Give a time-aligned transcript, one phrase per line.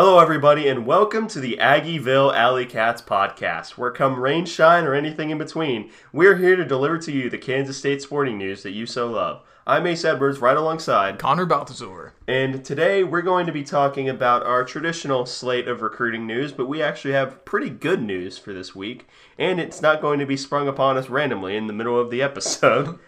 [0.00, 4.94] Hello, everybody, and welcome to the Aggieville Alley Cats podcast, where come rain, shine, or
[4.94, 8.70] anything in between, we're here to deliver to you the Kansas State sporting news that
[8.70, 9.42] you so love.
[9.66, 12.12] I'm Ace Edwards, right alongside, Connor Balthazar.
[12.28, 16.68] and today we're going to be talking about our traditional slate of recruiting news, but
[16.68, 20.36] we actually have pretty good news for this week, and it's not going to be
[20.36, 23.00] sprung upon us randomly in the middle of the episode.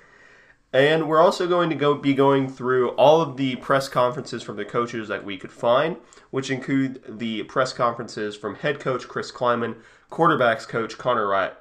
[0.72, 4.56] And we're also going to go be going through all of the press conferences from
[4.56, 5.96] the coaches that we could find,
[6.30, 9.76] which include the press conferences from head coach Chris Klieman,
[10.10, 11.54] quarterbacks coach Conor Riley,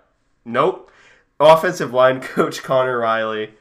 [0.45, 0.91] nope,
[1.39, 3.55] offensive line coach Conor Riley,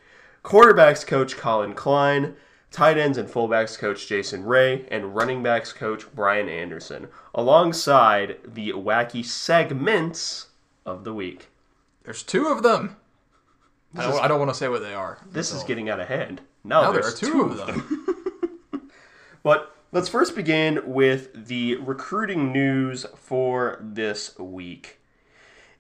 [0.45, 2.37] quarterbacks coach Collin Klein,
[2.71, 8.73] tight ends and fullbacks coach Jason Ray, and running backs coach Brian Anderson, alongside the
[8.73, 10.49] wacky segments
[10.85, 11.49] of the week.
[12.05, 12.97] There's two of them.
[13.97, 15.19] I don't, I don't want to say what they are.
[15.31, 16.43] This is getting out of hand.
[16.63, 18.05] No, Now there are there's two of them.
[19.43, 24.99] But let's first begin with the recruiting news for this week.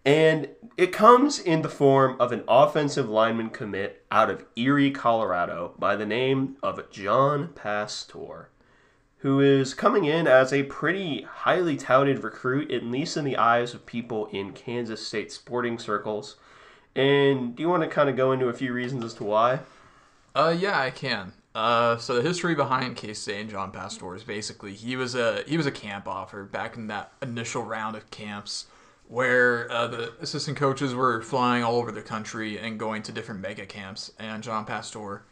[0.05, 5.75] And it comes in the form of an offensive lineman commit out of Erie, Colorado,
[5.79, 8.49] by the name of John Pastor,
[9.19, 13.75] who is coming in as a pretty highly touted recruit, at least in the eyes
[13.75, 16.37] of people in Kansas State sporting circles.
[16.99, 19.61] And do you want to kind of go into a few reasons as to why?
[20.35, 21.33] Uh, yeah, I can.
[21.55, 25.57] Uh, so the history behind State and John Pastor is basically he was a he
[25.57, 28.67] was a camp offer back in that initial round of camps
[29.07, 33.41] where uh, the assistant coaches were flying all over the country and going to different
[33.41, 35.23] mega camps, and John Pastor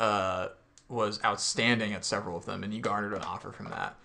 [0.00, 0.48] uh,
[0.88, 3.96] was outstanding at several of them, and he garnered an offer from that.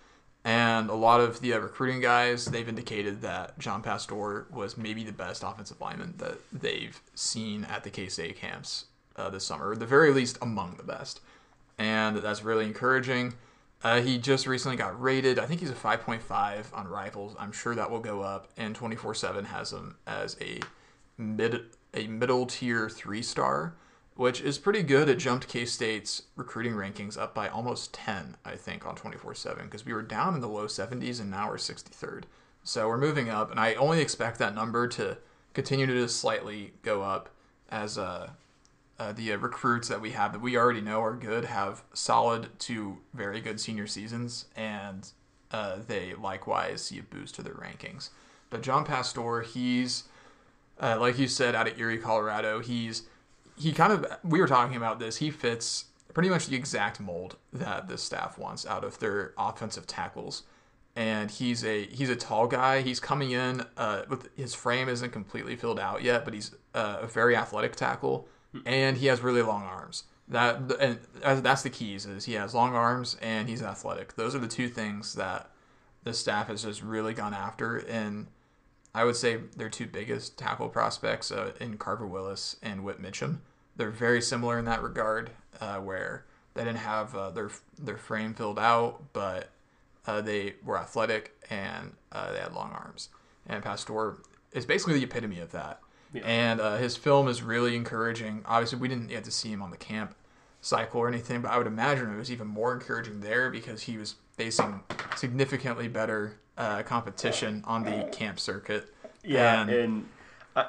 [0.44, 5.04] And a lot of the uh, recruiting guys, they've indicated that John Pastor was maybe
[5.04, 9.76] the best offensive lineman that they've seen at the K State camps uh, this summer,
[9.76, 11.20] the very least among the best.
[11.78, 13.34] And that's really encouraging.
[13.84, 15.38] Uh, he just recently got rated.
[15.38, 17.34] I think he's a 5.5 on Rivals.
[17.38, 18.48] I'm sure that will go up.
[18.56, 20.60] And 24/7 has him as a
[21.18, 23.74] mid a middle tier three star,
[24.14, 25.08] which is pretty good.
[25.08, 29.86] It jumped K State's recruiting rankings up by almost 10, I think, on 24/7 because
[29.86, 32.24] we were down in the low 70s and now we're 63rd.
[32.64, 35.18] So we're moving up, and I only expect that number to
[35.52, 37.30] continue to just slightly go up
[37.70, 38.30] as uh,
[38.98, 42.48] uh, the uh, recruits that we have that we already know are good have solid
[42.60, 45.10] to very good senior seasons, and
[45.50, 48.10] uh, they likewise see a boost to their rankings.
[48.48, 50.04] But John Pastor, he's
[50.80, 52.60] uh, like you said, out of Erie, Colorado.
[52.60, 53.02] He's
[53.56, 55.16] he kind of we were talking about this.
[55.16, 59.86] He fits pretty much the exact mold that the staff wants out of their offensive
[59.86, 60.44] tackles.
[60.94, 62.82] And he's a he's a tall guy.
[62.82, 66.98] He's coming in uh, with his frame isn't completely filled out yet, but he's uh,
[67.00, 68.28] a very athletic tackle,
[68.66, 70.04] and he has really long arms.
[70.28, 70.98] That and
[71.42, 74.16] that's the keys is he has long arms and he's athletic.
[74.16, 75.50] Those are the two things that
[76.04, 78.26] the staff has just really gone after and
[78.94, 83.38] I would say their two biggest tackle prospects uh, in Carver Willis and Whit Mitchum.
[83.76, 85.30] They're very similar in that regard,
[85.60, 89.48] uh, where they didn't have uh, their their frame filled out, but
[90.06, 93.08] uh, they were athletic and uh, they had long arms.
[93.46, 94.18] And Pastor
[94.52, 95.80] is basically the epitome of that.
[96.22, 98.42] And uh, his film is really encouraging.
[98.44, 100.14] Obviously, we didn't get to see him on the camp
[100.60, 103.96] cycle or anything, but I would imagine it was even more encouraging there because he
[103.96, 104.82] was facing
[105.16, 108.92] significantly better uh, competition on the camp circuit.
[109.24, 110.08] Yeah, And- and,
[110.54, 110.66] I,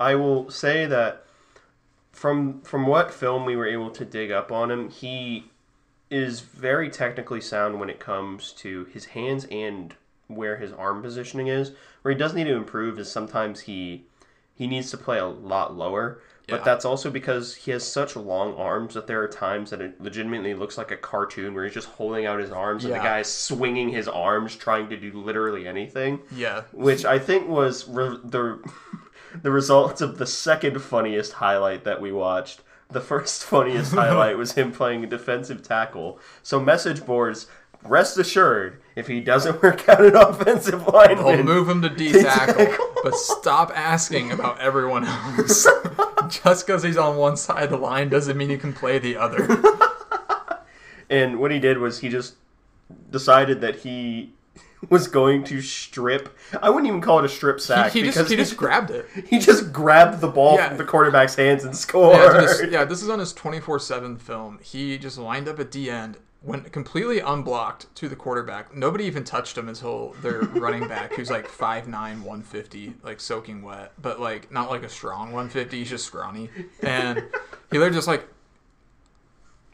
[0.00, 1.24] I will say that
[2.12, 5.50] from from what film we were able to dig up on him, he
[6.10, 9.94] is very technically sound when it comes to his hands and
[10.28, 11.72] where his arm positioning is.
[12.02, 14.04] Where he does need to improve is sometimes he
[14.54, 16.20] he needs to play a lot lower.
[16.48, 16.64] But Yeah.
[16.64, 20.54] that's also because he has such long arms that there are times that it legitimately
[20.54, 23.02] looks like a cartoon where he's just holding out his arms and the Yeah.
[23.04, 27.88] guy is swinging his arms trying to do literally anything Yeah, which I think was
[27.88, 28.58] re- the
[29.40, 32.60] the results of the second funniest highlight that we watched.
[32.90, 36.18] The first funniest highlight was him playing a defensive tackle.
[36.42, 37.46] So message boards,
[37.84, 42.12] rest assured, if he doesn't work out an offensive line, I'll move him to D
[42.12, 42.66] tackle,
[43.02, 45.66] but stop asking about everyone else.
[46.28, 49.16] Just because he's on one side of the line doesn't mean he can play the
[49.16, 49.46] other.
[51.10, 52.34] and what he did was he just
[53.10, 54.32] decided that he
[54.88, 56.36] was going to strip.
[56.62, 59.06] I wouldn't even call it a strip sack he because just he just grabbed it.
[59.28, 60.68] he just grabbed the ball Yeah.
[60.68, 62.16] from the quarterback's hands and scored.
[62.16, 64.58] Yeah, this, yeah, this is on his 24 7 film.
[64.62, 68.74] He just lined up at D end, went completely unblocked to the quarterback.
[68.74, 73.92] Nobody even touched him until their running back, who's like 5'9, 150, like soaking wet,
[74.00, 75.78] but like not like a strong 150.
[75.78, 76.50] He's just scrawny.
[76.80, 77.18] And
[77.70, 78.28] he literally just like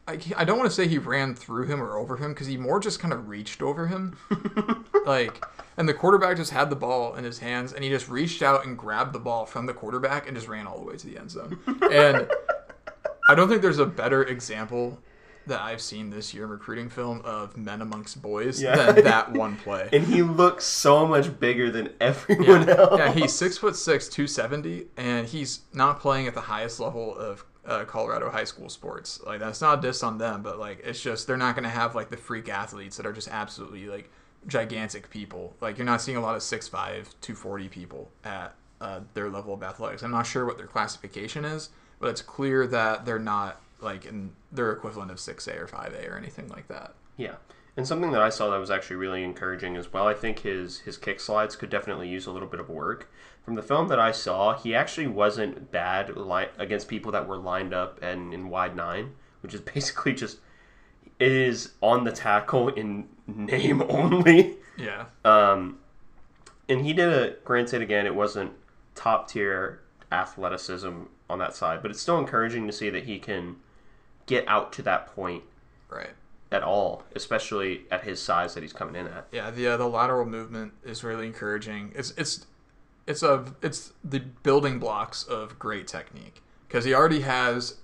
[0.08, 2.56] I, I don't want to say he ran through him or over him because he
[2.56, 4.16] more just kind of reached over him.
[5.06, 5.44] like,
[5.76, 8.64] and the quarterback just had the ball in his hands and he just reached out
[8.64, 11.18] and grabbed the ball from the quarterback and just ran all the way to the
[11.18, 11.58] end zone.
[11.92, 12.26] And
[13.28, 14.98] I don't think there's a better example
[15.48, 18.92] that I've seen this year in recruiting film of men amongst boys Yeah.
[18.92, 19.88] than that one play.
[19.92, 22.98] And he looks so much bigger than everyone else.
[22.98, 27.16] Yeah, he's six foot six, two seventy, and he's not playing at the highest level
[27.16, 29.20] of uh, Colorado high school sports.
[29.26, 31.94] Like that's not a diss on them, but like it's just they're not gonna have
[31.94, 34.10] like the freak athletes that are just absolutely like
[34.46, 35.54] gigantic people.
[35.60, 39.62] Like you're not seeing a lot of 6'5", 240 people at uh, their level of
[39.62, 40.02] athletics.
[40.02, 44.32] I'm not sure what their classification is, but it's clear that they're not like in
[44.50, 46.94] their equivalent of six A or five A or anything like that.
[47.16, 47.36] Yeah.
[47.76, 50.06] And something that I saw that was actually really encouraging as well.
[50.08, 53.10] I think his his kick slides could definitely use a little bit of work.
[53.44, 57.36] From the film that I saw, he actually wasn't bad li- against people that were
[57.36, 60.38] lined up and in wide nine, which is basically just
[61.18, 64.56] it is on the tackle in name only.
[64.76, 65.06] Yeah.
[65.24, 65.78] Um,
[66.68, 68.52] and he did a granted again, it wasn't
[68.94, 69.80] top tier
[70.10, 73.56] athleticism on that side, but it's still encouraging to see that he can
[74.28, 75.42] get out to that point
[75.90, 76.10] Right.
[76.52, 79.26] at all, especially at his size that he's coming in at.
[79.32, 81.92] Yeah, the uh, the lateral movement is really encouraging.
[81.96, 82.46] It's it's
[83.06, 87.76] it's a it's the building blocks of great technique because he already has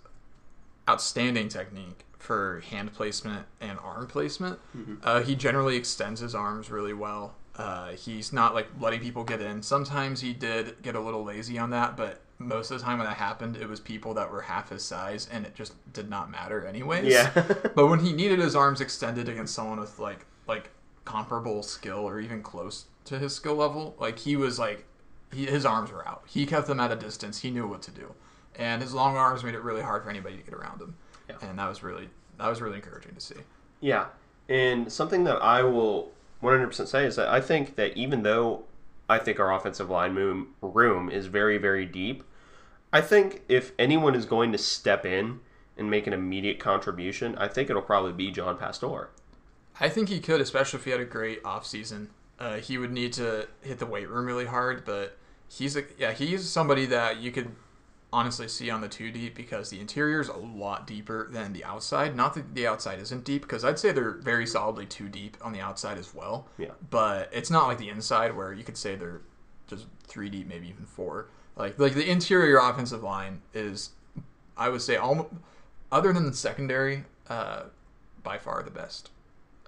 [0.89, 4.59] outstanding technique for hand placement and arm placement.
[5.03, 7.35] Uh, he generally extends his arms really well.
[7.57, 9.63] Uh, he's not like letting people get in.
[9.63, 13.07] Sometimes he did get a little lazy on that, but most of the time when
[13.07, 16.31] that happened, it was people that were half his size, and it just did not
[16.31, 17.13] matter anyways.
[17.13, 17.31] Yeah.
[17.75, 20.71] But when he needed his arms extended against someone with like like
[21.05, 24.85] comparable skill or even close to his skill level, like he was like
[25.33, 26.23] he, his arms were out.
[26.27, 27.41] He kept them at a distance.
[27.41, 28.15] He knew what to do,
[28.57, 30.97] and his long arms made it really hard for anybody to get around him.
[31.29, 31.37] Yeah.
[31.43, 32.09] And that was really
[32.39, 33.37] that was really encouraging to see.
[33.81, 34.07] Yeah,
[34.49, 38.65] and something that I will 100% say is that I think that even though
[39.09, 42.25] I think our offensive line room, is very, very deep,
[42.95, 45.41] I think if anyone is going to step in
[45.77, 49.09] and make an immediate contribution, I think it'll probably be John Pastor.
[49.81, 52.11] I think he could, especially if he had a great off season.
[52.39, 55.19] Uh, he would need to hit the weight room really hard, but
[55.49, 57.51] he's a yeah he's somebody that you could
[58.15, 61.65] honestly see on the two deep because the interior is a lot deeper than the
[61.65, 62.15] outside.
[62.15, 65.53] Not that the outside isn't deep, because I'd say they're very solidly two deep on
[65.53, 66.47] the outside as well.
[66.57, 66.71] Yeah.
[66.91, 69.23] But it's not like the inside where you could say they're
[69.67, 71.27] just three deep, maybe even four.
[71.57, 73.91] Like like the interior offensive line is,
[74.57, 75.31] I would say, almost
[75.91, 77.65] other than the secondary, uh,
[78.23, 79.11] by far the best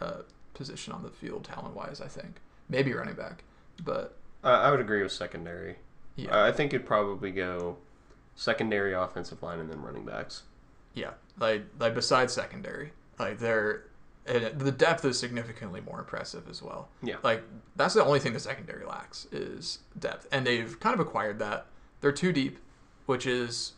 [0.00, 0.22] uh,
[0.54, 2.00] position on the field talent wise.
[2.00, 3.42] I think maybe running back,
[3.84, 5.76] but Uh, I would agree with secondary.
[6.16, 7.76] yeah, I think it'd probably go
[8.37, 10.43] secondary offensive line and then running backs.
[10.94, 13.85] yeah, like like besides secondary, like they're
[14.27, 16.88] and the depth is significantly more impressive as well.
[17.03, 17.17] Yeah.
[17.23, 17.43] like
[17.77, 21.67] that's the only thing the secondary lacks is depth, and they've kind of acquired that.
[22.00, 22.59] They're too deep,
[23.06, 23.73] which is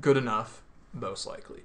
[0.00, 0.62] good enough
[0.92, 1.62] most likely.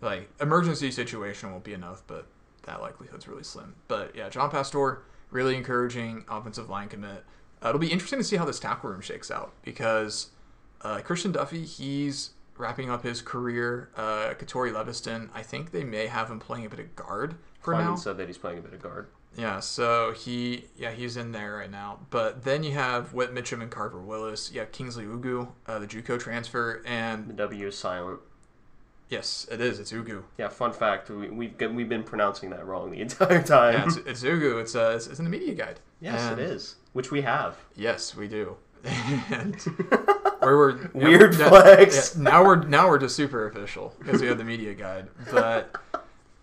[0.00, 2.26] Like emergency situation won't be enough, but
[2.64, 3.74] that likelihood's really slim.
[3.88, 7.24] But yeah, John Pastor really encouraging offensive line commit.
[7.62, 10.30] Uh, it'll be interesting to see how this tackle room shakes out because
[10.82, 13.90] uh, Christian Duffie he's wrapping up his career.
[13.96, 17.74] Uh, Kaitori Leveston, I think they may have him playing a bit of guard for
[17.74, 17.94] Klieman now.
[17.96, 19.08] said that he's playing a bit of guard.
[19.36, 22.00] Yeah, so he yeah he's in there right now.
[22.10, 24.50] But then you have Whit Mitchum and Carver Willis.
[24.52, 28.18] You have Kingsley Ugwu, uh, the JUCO transfer, and The W is silent.
[29.08, 29.78] yes, it is.
[29.78, 30.24] It's Ugwu.
[30.36, 33.74] Yeah, fun fact, we, we've, got- we've been pronouncing that wrong the entire time.
[33.74, 34.60] Yeah, it's, it's Ugwu.
[34.60, 35.78] It's uh, it's, it's in the media guide.
[36.00, 36.74] yes, And- it is.
[36.92, 37.56] Which we have.
[37.76, 38.56] Yes, we do.
[38.84, 39.54] and
[40.42, 42.14] or we're Weird yeah, flex.
[42.16, 45.08] yeah, now we're now we're just super official because we have the media guide.
[45.30, 45.76] But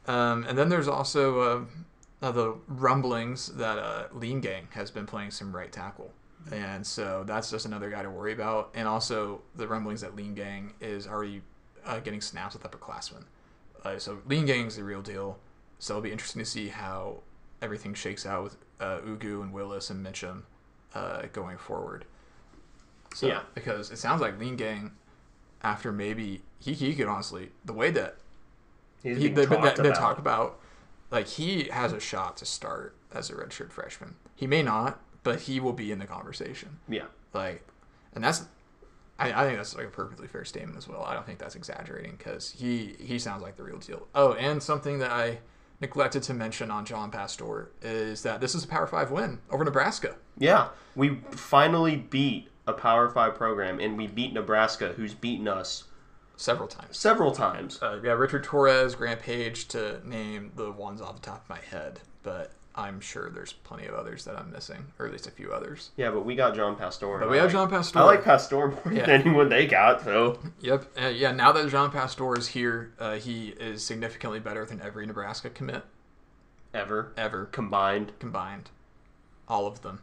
[0.08, 5.06] um, and then there's also uh, uh, the rumblings that uh, Lean Gang has been
[5.06, 6.12] playing some right tackle,
[6.52, 8.72] and so that's just another guy to worry about.
[8.74, 11.42] And also the rumblings that Lean Gang is already
[11.86, 13.24] uh, getting snaps with upperclassmen.
[13.84, 15.38] Uh, so Lean Gang's the real deal.
[15.80, 17.20] So it'll be interesting to see how
[17.62, 20.42] everything shakes out with uh, Ugwu and Willis and Mitchum
[20.96, 22.06] uh, going forward.
[23.18, 23.42] So, Yeah.
[23.56, 24.92] because it sounds like Lean Gang,
[25.64, 28.18] after maybe he, he could honestly the way that
[29.02, 30.60] He's he, they, they, talk about,
[31.10, 34.16] like he has a shot to start as a redshirt freshman.
[34.36, 36.78] He may not, but he will be in the conversation.
[36.88, 37.06] Yeah.
[37.34, 37.68] Like,
[38.14, 38.46] and that's,
[39.18, 41.04] I, I think that's like a perfectly fair statement as well.
[41.04, 44.08] I don't think that's exaggerating because he he sounds like the real deal.
[44.14, 45.40] Oh, and something that I
[45.82, 49.64] neglected to mention on John Pastor is that this is a Power Five win over
[49.64, 50.18] Nebraska.
[50.38, 50.70] Yeah.
[50.96, 55.86] We finally beat a Power 5 program, and we beat Nebraska, who's beaten us
[56.36, 56.98] several times.
[56.98, 57.82] several times.
[57.82, 61.60] Uh, yeah, Richard Torres, Grant Page to name the ones off the top of my
[61.60, 65.32] head, but I'm sure there's plenty of others that I'm missing, or at least a
[65.32, 65.90] few others.
[65.98, 67.18] Yeah, but we got John Pastor.
[67.18, 67.98] But we have John Pastor.
[67.98, 69.06] I like Pastor more Yeah.
[69.08, 70.86] than anyone they got, so Yep.
[71.02, 71.32] Uh, yeah.
[71.32, 75.86] Now that John Pastor is here, uh, he is significantly better than every Nebraska commit
[76.74, 78.12] ever ever combined.
[78.20, 78.70] combined.
[79.48, 80.02] All of them.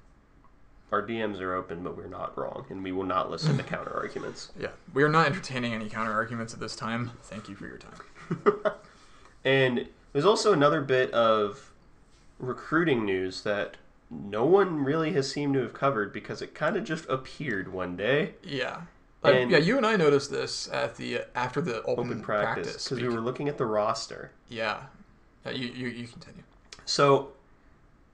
[0.93, 3.93] Our DMs are open, but we're not wrong, and we will not listen to counter
[3.95, 4.53] arguments.
[4.59, 4.69] Yeah.
[4.93, 7.11] We are not entertaining any counter arguments at this time.
[7.23, 8.75] Thank you for your time.
[9.45, 11.71] And there's also another bit of
[12.39, 13.77] recruiting news that
[14.11, 17.95] no one really has seemed to have covered because it kind of just appeared one
[17.97, 18.35] day.
[18.43, 18.83] Yeah.
[19.23, 22.85] Like, And- yeah, you and I noticed this at the after the open, Open practice
[22.89, 24.31] because we were looking at the roster.
[24.49, 24.85] Yeah.
[25.45, 26.43] Uh, you, you you continue.
[26.87, 27.33] So,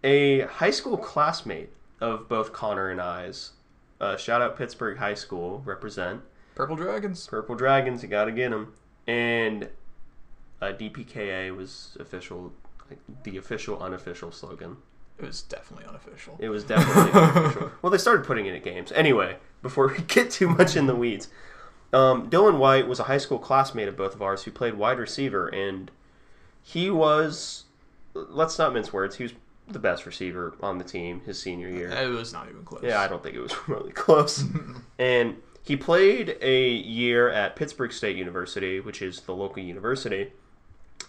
[0.03, 3.53] a high school classmate of both Connor and I's,
[4.01, 6.23] uh, shout out Pittsburg High School, represent
[6.55, 7.27] Purple Dragons.
[7.27, 8.03] Purple Dragons.
[8.03, 8.75] You got to get them.
[9.07, 9.69] And
[10.61, 12.53] uh, DPKA was official,
[12.89, 14.77] like the official unofficial slogan.
[15.19, 16.37] It was definitely unofficial.
[16.39, 17.73] It was definitely unofficial.
[17.83, 18.93] Well, they started putting it at games.
[18.93, 21.29] Anyway, before we get too much in the weeds,
[21.93, 24.99] um, Dylan White was a high school classmate of both of ours who played wide
[24.99, 25.91] receiver, and
[26.63, 27.65] he was,
[28.15, 29.33] let's not mince words, he was
[29.73, 31.91] the best receiver on the team his senior year.
[31.91, 32.83] It was not even close.
[32.83, 34.45] Yeah, I don't think it was really close.
[34.99, 40.33] and he played a year at Pittsburg State University, which is the local university,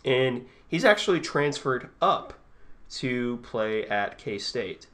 [0.04, 2.34] and he's actually transferred up
[2.90, 4.88] to play at K State.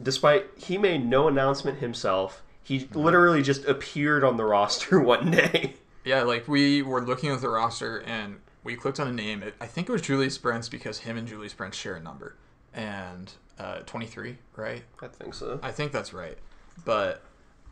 [0.00, 2.98] Despite he made no announcement himself, he mm-hmm.
[2.98, 5.74] literally just appeared on the roster one day.
[6.04, 9.42] Yeah, like we were looking at the roster and we clicked on a name.
[9.60, 12.36] I think it was Julius Brents because him and Julius Brents share a number.
[12.78, 14.82] And uh, 23, right?
[15.02, 15.58] I think so.
[15.62, 16.38] I think that's right.
[16.84, 17.22] But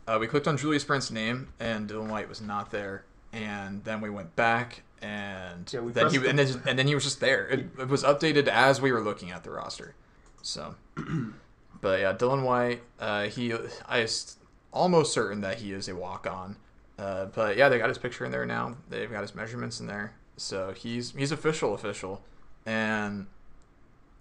[0.07, 3.05] uh, we clicked on Julius Brent's name and Dylan White was not there.
[3.33, 7.03] And then we went back and Yeah, then he and then, and then he was
[7.03, 7.47] just there.
[7.47, 9.95] It, it was updated as we were looking at the roster.
[10.41, 10.75] So,
[11.81, 12.81] but yeah, Dylan White.
[12.99, 13.53] Uh, he
[13.87, 14.37] I s-
[14.73, 16.57] almost certain that he is a walk on.
[16.97, 18.75] Uh, but yeah, they got his picture in there now.
[18.89, 20.13] They've got his measurements in there.
[20.35, 22.23] So he's he's official official,
[22.65, 23.27] and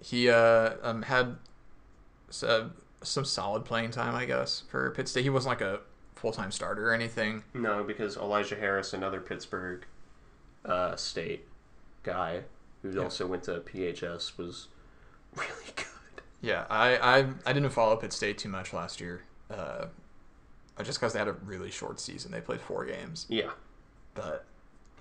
[0.02, 1.36] he uh, um, had
[2.42, 2.64] uh,
[3.02, 5.22] some solid playing time, I guess, for Pitt State.
[5.22, 5.80] He wasn't like a
[6.14, 7.44] full time starter or anything.
[7.54, 9.84] No, because Elijah Harris, another Pittsburg
[10.64, 11.46] uh, State
[12.02, 12.42] guy
[12.82, 13.02] who Yeah.
[13.04, 14.68] also went to PHS, was
[15.36, 15.86] really good.
[16.40, 19.86] Yeah, I I, I didn't follow Pitt State too much last year, uh,
[20.82, 22.30] just because they had a really short season.
[22.32, 23.50] They played four games, Yeah.
[24.14, 24.44] but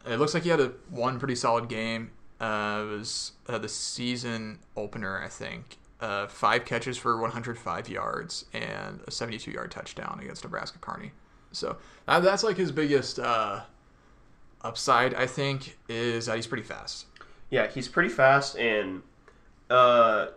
[0.07, 2.11] it looks like he had a one pretty solid game.
[2.39, 5.77] Uh, was uh, the season opener, I think.
[6.01, 11.11] Uh, five catches for 105 yards and a 72 yard touchdown against Nebraska Kearney.
[11.53, 11.77] So
[12.07, 13.61] uh, that's like his biggest uh,
[14.61, 17.05] upside, I think, is that he's pretty fast.
[17.49, 19.03] Yeah, he's pretty fast, and
[19.69, 20.27] uh,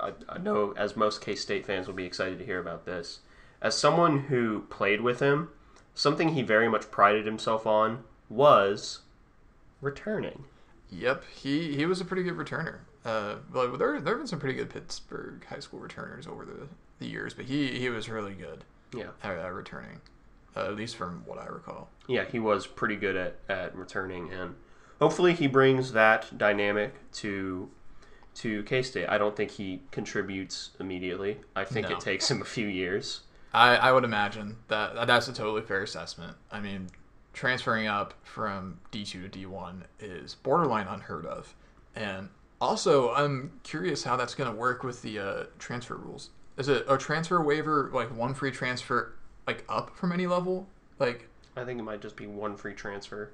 [0.00, 3.20] I, I know as most K State fans will be excited to hear about this.
[3.60, 5.48] As someone who played with him,
[5.94, 9.00] something he very much prided himself on was
[9.80, 10.44] returning.
[10.90, 12.78] Yep, he he was a pretty good returner.
[13.04, 16.66] Uh, but there there have been some pretty good Pittsburg high school returners over the,
[16.98, 18.64] the years, but he he was really good
[18.94, 19.10] Yeah.
[19.22, 20.00] at, at returning,
[20.56, 21.88] uh, at least from what I recall.
[22.08, 24.54] Yeah, he was pretty good at, at returning, and
[25.00, 27.68] hopefully he brings that dynamic to
[28.36, 29.08] to K State.
[29.08, 31.38] I don't think he contributes immediately.
[31.56, 31.96] I think No.
[31.96, 33.20] it takes him a few years.
[33.54, 36.36] I, I would imagine that that's a totally fair assessment.
[36.52, 36.88] I mean,
[37.36, 41.54] transferring up from D two to D one is borderline unheard of,
[41.94, 46.30] and also I'm curious how that's going to work with the uh, transfer rules.
[46.56, 49.14] Is it a transfer waiver like one free transfer
[49.46, 50.66] like up from any level?
[50.98, 53.30] Like I think it might just be one free transfer.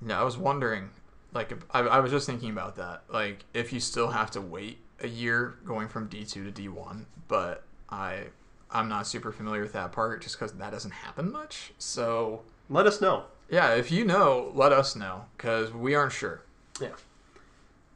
[0.00, 0.90] No, I was wondering.
[1.32, 3.04] Like, I, I was just thinking about that.
[3.08, 6.68] Like, if you still have to wait a year going from D two to D
[6.68, 8.24] one, but I,
[8.70, 11.72] I'm not super familiar with that part just because that doesn't happen much.
[11.78, 13.24] So Let us know.
[13.50, 16.42] yeah, if you know, let us know because we aren't sure.
[16.80, 16.90] Yeah.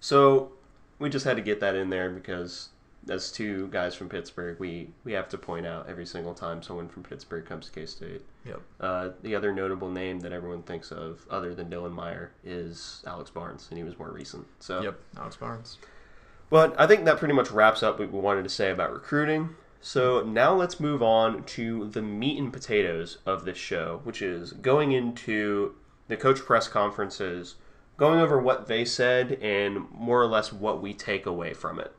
[0.00, 0.52] So
[0.98, 2.68] we just had to get that in there because
[3.08, 6.88] as two guys from Pittsburg, we we have to point out every single time someone
[6.88, 8.22] from Pittsburg comes to K State.
[8.44, 8.60] Yep.
[8.80, 13.30] Uh, the other notable name that everyone thinks of, other than Dylan Meyer, is Alex
[13.30, 14.46] Barnes, and he was more recent.
[14.60, 14.98] So, Yep.
[15.16, 15.78] Alex Barnes.
[16.50, 19.50] but I think that pretty much wraps up what we wanted to say about recruiting.
[19.86, 24.52] So now let's move on to the meat and potatoes of this show, which is
[24.52, 25.74] going into
[26.08, 27.56] the coach press conferences,
[27.98, 31.94] going over what they said, and more or less what we take away from it.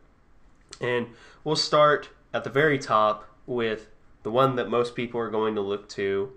[0.82, 1.10] And
[1.44, 3.92] we'll start at the very top with
[4.24, 6.32] the one that most people are going to look to,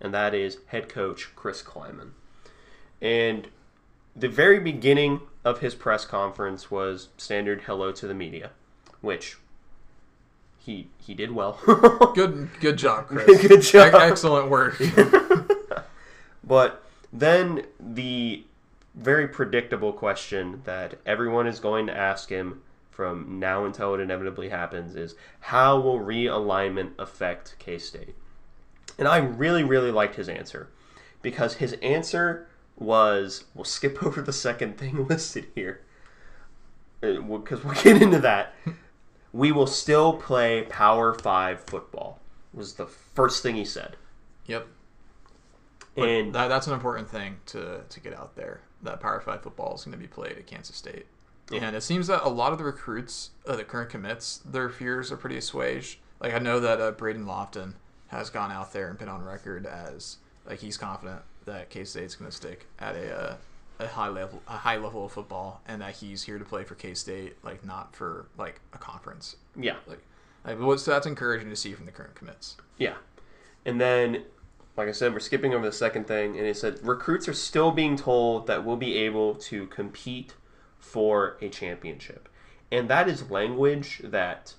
[0.00, 2.12] and that is head coach Chris Klieman.
[3.00, 3.48] And
[4.14, 8.52] the very beginning of his press conference was standard hello to the media,
[9.00, 9.38] which
[10.64, 11.58] he he did well.
[12.14, 13.46] Good, good job, Chris.
[13.46, 13.94] Good job.
[13.94, 14.80] Excellent work.
[16.44, 18.44] But then the
[18.94, 24.50] very predictable question that everyone is going to ask him from now until it inevitably
[24.50, 28.14] happens is how will realignment affect K State?
[28.98, 30.68] And I really, really liked his answer
[31.22, 35.80] because his answer was we'll skip over the second thing listed here
[37.02, 38.54] uh, because we'll get into that.
[39.32, 42.20] We will still play Power Five football,
[42.52, 43.96] was the first thing he said.
[44.46, 44.66] yep.
[45.94, 48.60] But And that, that's an important thing to, to get out there.
[48.82, 51.06] That Power Five football is going to be played at Kansas State,
[51.50, 51.60] Yeah.
[51.64, 55.12] and it seems that a lot of the recruits, uh, the current commits, their fears
[55.12, 55.98] are pretty assuaged.
[56.20, 57.74] Like I know that uh, Braden Lofton
[58.08, 62.14] has gone out there and been on record as like he's confident that K State's
[62.16, 63.36] going to stick at a uh,
[63.78, 66.74] a high level a high level of football, and that he's here to play for
[66.74, 69.36] K State, like not for like a conference.
[69.56, 70.00] yeah, Like,
[70.44, 72.56] like so that's encouraging to see from the current commits.
[72.78, 72.94] Yeah.
[73.64, 74.24] And then,
[74.76, 77.70] like I said, we're skipping over the second thing, and it said recruits are still
[77.70, 80.34] being told that we'll be able to compete
[80.78, 82.28] for a championship.
[82.70, 84.54] And that is language that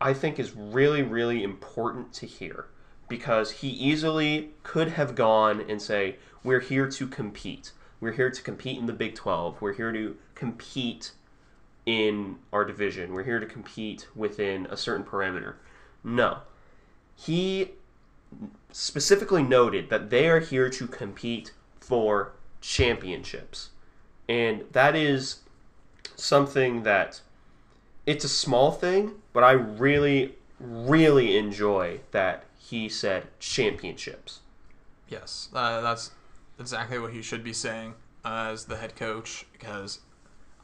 [0.00, 2.66] I think is really, really important to hear
[3.08, 7.72] because he easily could have gone and say, We're here to compete.
[8.04, 9.62] We're here to compete in the Big 12.
[9.62, 11.12] We're here to compete
[11.86, 13.14] in our division.
[13.14, 15.54] We're here to compete within a certain parameter.
[16.04, 16.40] No.
[17.16, 17.70] He
[18.70, 23.70] specifically noted that they are here to compete for championships.
[24.28, 25.38] And that is
[26.14, 27.22] something that
[28.04, 34.40] it's a small thing, but I really, really enjoy that he said championships.
[35.08, 36.10] Yes, uh, that's
[36.58, 37.94] exactly what he should be saying
[38.24, 39.46] uh, as the head coach.
[39.52, 40.00] Because,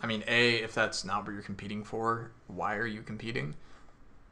[0.02, 3.54] I mean, a if that's not what you're competing for, why are you competing?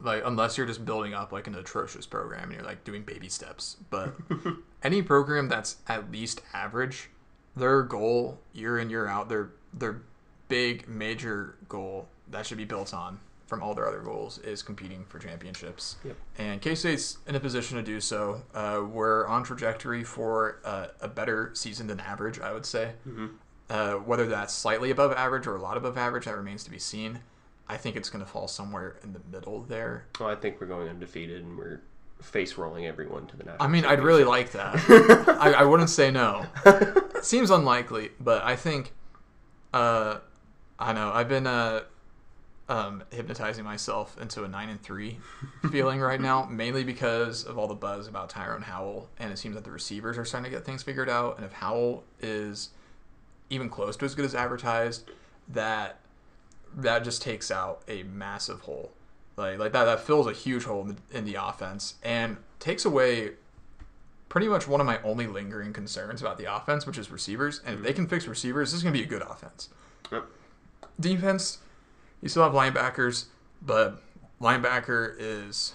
[0.01, 3.29] Like, unless you're just building up like an atrocious program and you're like doing baby
[3.29, 3.77] steps.
[3.91, 4.15] But
[4.83, 7.11] any program that's at least average,
[7.57, 10.03] their goal year in year out, their their
[10.49, 15.05] big major goal that should be built on from all their other goals is competing
[15.09, 15.97] for championships.
[16.05, 16.17] Yep.
[16.37, 18.43] And K State's in a position to do so.
[18.55, 22.93] Uh, we're on trajectory for uh, a better season than average, I would say.
[23.71, 26.79] Uh, whether that's slightly above average or a lot above average, that remains to be
[26.79, 27.21] seen.
[27.69, 30.07] I think it's going to fall somewhere in the middle there.
[30.21, 31.81] Well, I think we're going undefeated and we're
[32.21, 33.63] face rolling everyone to the national.
[33.63, 34.75] I mean, I'd really like that.
[35.41, 36.45] I, I wouldn't say no.
[36.67, 38.93] It seems unlikely, but I think,
[39.73, 40.19] uh,
[40.79, 41.83] I know I've been uh,
[42.69, 45.19] um, hypnotizing myself into a nine and three
[45.71, 49.55] feeling right now, mainly because of all the buzz about Tyrone Howell, and it seems
[49.55, 51.37] that the receivers are starting to get things figured out.
[51.37, 52.71] And if Howell is
[53.51, 55.11] even close to as good as advertised,
[55.49, 56.01] that
[56.77, 58.93] that just takes out a massive hole.
[59.37, 62.85] Like like that that fills a huge hole in the, in the offense and takes
[62.85, 63.33] away
[64.29, 67.63] pretty much one of my only lingering concerns about the offense, which is receivers.
[67.65, 69.71] And if they can fix receivers, this is going to be a good offense.
[70.13, 70.27] Yep.
[71.01, 71.59] Defense,
[72.21, 73.27] you still have linebackers,
[73.63, 74.03] but
[74.41, 75.75] linebacker is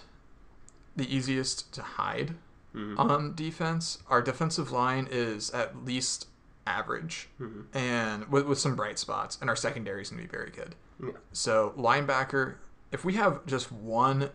[0.95, 2.35] the easiest to hide
[2.75, 2.99] mm-hmm.
[2.99, 3.99] on defense.
[4.09, 6.27] Our defensive line is at least
[6.65, 7.77] average mm-hmm.
[7.77, 10.75] and with, with some bright spots, and our secondary is going to be very good.
[11.01, 11.11] Yeah.
[11.31, 12.55] So, linebacker,
[12.91, 14.29] if we have just one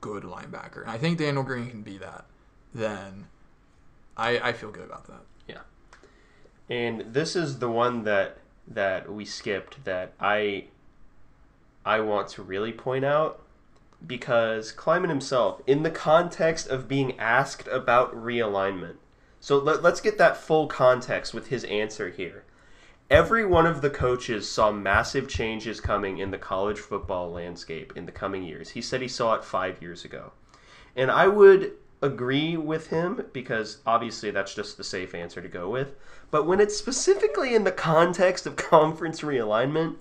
[0.00, 2.26] good linebacker, and I think Daniel Green can be that,
[2.74, 3.26] then
[4.16, 5.22] I, I feel good about that.
[5.48, 5.60] Yeah.
[6.68, 10.66] And this is the one that that we skipped that I
[11.84, 13.42] I want to really point out
[14.06, 18.96] because Klieman himself, in the context of being asked about realignment,
[19.40, 22.44] so let, let's get that full context with his answer here.
[23.10, 28.06] Every one of the coaches saw massive changes coming in the college football landscape in
[28.06, 28.70] the coming years.
[28.70, 30.32] He said he saw it five years ago.
[30.94, 35.68] And I would agree with him because obviously that's just the safe answer to go
[35.68, 35.94] with.
[36.30, 39.96] But when it's specifically in the context of conference realignment,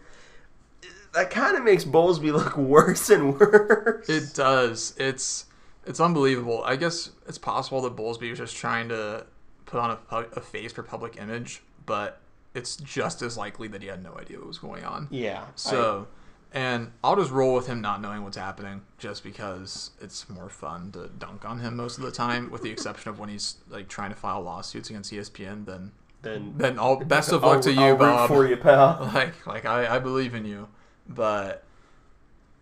[1.14, 4.08] that kind of makes Bowlesby look worse and worse.
[4.10, 4.94] It does.
[4.98, 5.46] It's
[5.86, 6.62] it's unbelievable.
[6.64, 9.26] I guess it's possible that Bowlesby was just trying to
[9.66, 12.20] put on a, a face for public image, but
[12.54, 15.08] it's just as likely that he had no idea what was going on.
[15.12, 15.46] yeah.
[15.56, 16.08] So,
[16.52, 20.92] and I'll just roll with him not knowing what's happening, just because it's more fun
[20.94, 23.88] to dunk on him most of the time, with the exception of when he's like
[23.88, 25.66] trying to file lawsuits against ESPN.
[25.66, 25.92] Then,
[26.24, 28.28] then then all best of I'll- luck to you, I'll Bob.
[28.28, 29.12] for you, pal.
[29.14, 30.68] like like I, I believe in you
[31.10, 31.64] but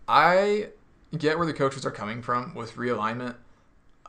[0.08, 0.68] i
[1.16, 3.36] get where the coaches are coming from with realignment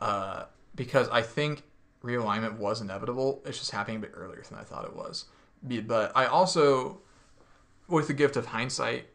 [0.01, 1.63] uh, because i think
[2.03, 3.41] realignment was inevitable.
[3.45, 5.25] It's just happening a bit earlier than I thought it was.
[5.61, 6.99] But I also,
[7.87, 9.07] with the gift of hindsight,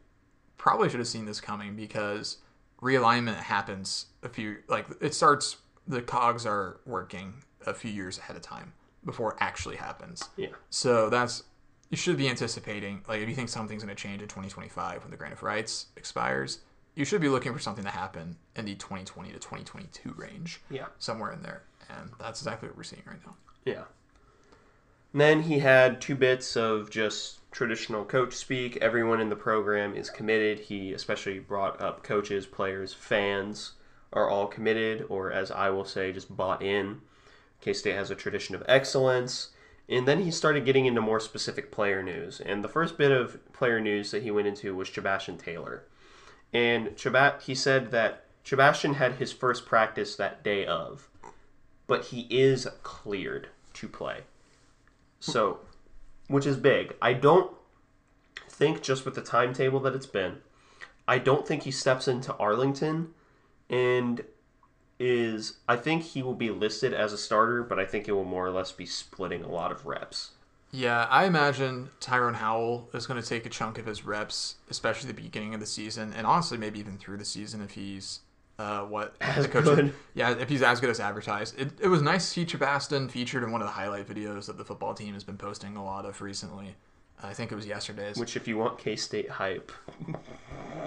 [0.58, 2.38] probably should have seen this coming because
[2.82, 5.56] realignment happens a few like it starts.
[5.86, 8.72] The cogs are working a few years ahead of time
[9.04, 10.28] before it actually happens.
[10.36, 10.48] Yeah.
[10.70, 11.44] So that's
[11.90, 15.10] you should be anticipating like if you think something's going to change in 2025 when
[15.10, 16.60] the grant of rights expires,
[16.94, 20.86] you should be looking for something to happen in the 2020 to 2022 range, Yeah.
[20.98, 23.36] somewhere in there, and that's exactly what we're seeing right now.
[23.64, 23.84] Yeah.
[25.12, 28.76] And then he had two bits of just traditional coach speak.
[28.78, 30.58] Everyone in the program is committed.
[30.58, 33.72] He especially brought up coaches, players, fans
[34.12, 37.00] are all committed, or as I will say, just bought in.
[37.60, 39.50] K State has a tradition of excellence.
[39.88, 42.40] And then he started getting into more specific player news.
[42.40, 45.84] And the first bit of player news that he went into was Chabastin Taylor.
[46.52, 51.08] And Chabat, he said that Sebastian had his first practice that day of,
[51.86, 54.20] but he is cleared to play.
[55.20, 55.60] So,
[56.28, 56.94] which is big.
[57.02, 57.50] I don't
[58.48, 60.38] think just with the timetable that it's been,
[61.08, 63.12] I don't think he steps into Arlington
[63.68, 64.24] and
[64.98, 68.24] is I think he will be listed as a starter, but I think it will
[68.24, 70.30] more or less be splitting a lot of reps.
[70.70, 75.06] Yeah, I imagine Tyrone Howell is going to take a chunk of his reps, especially
[75.06, 78.20] the beginning of the season, and honestly, maybe even through the season if he's
[78.58, 79.64] uh, what As the coach.
[79.64, 79.92] good.
[80.14, 81.58] Yeah, if he's as good as advertised.
[81.58, 84.58] It, it was nice to see Chabastin featured in one of the highlight videos that
[84.58, 86.76] the football team has been posting a lot of recently.
[87.24, 88.16] I think it was yesterday's.
[88.16, 89.72] Which, if you want K State hype,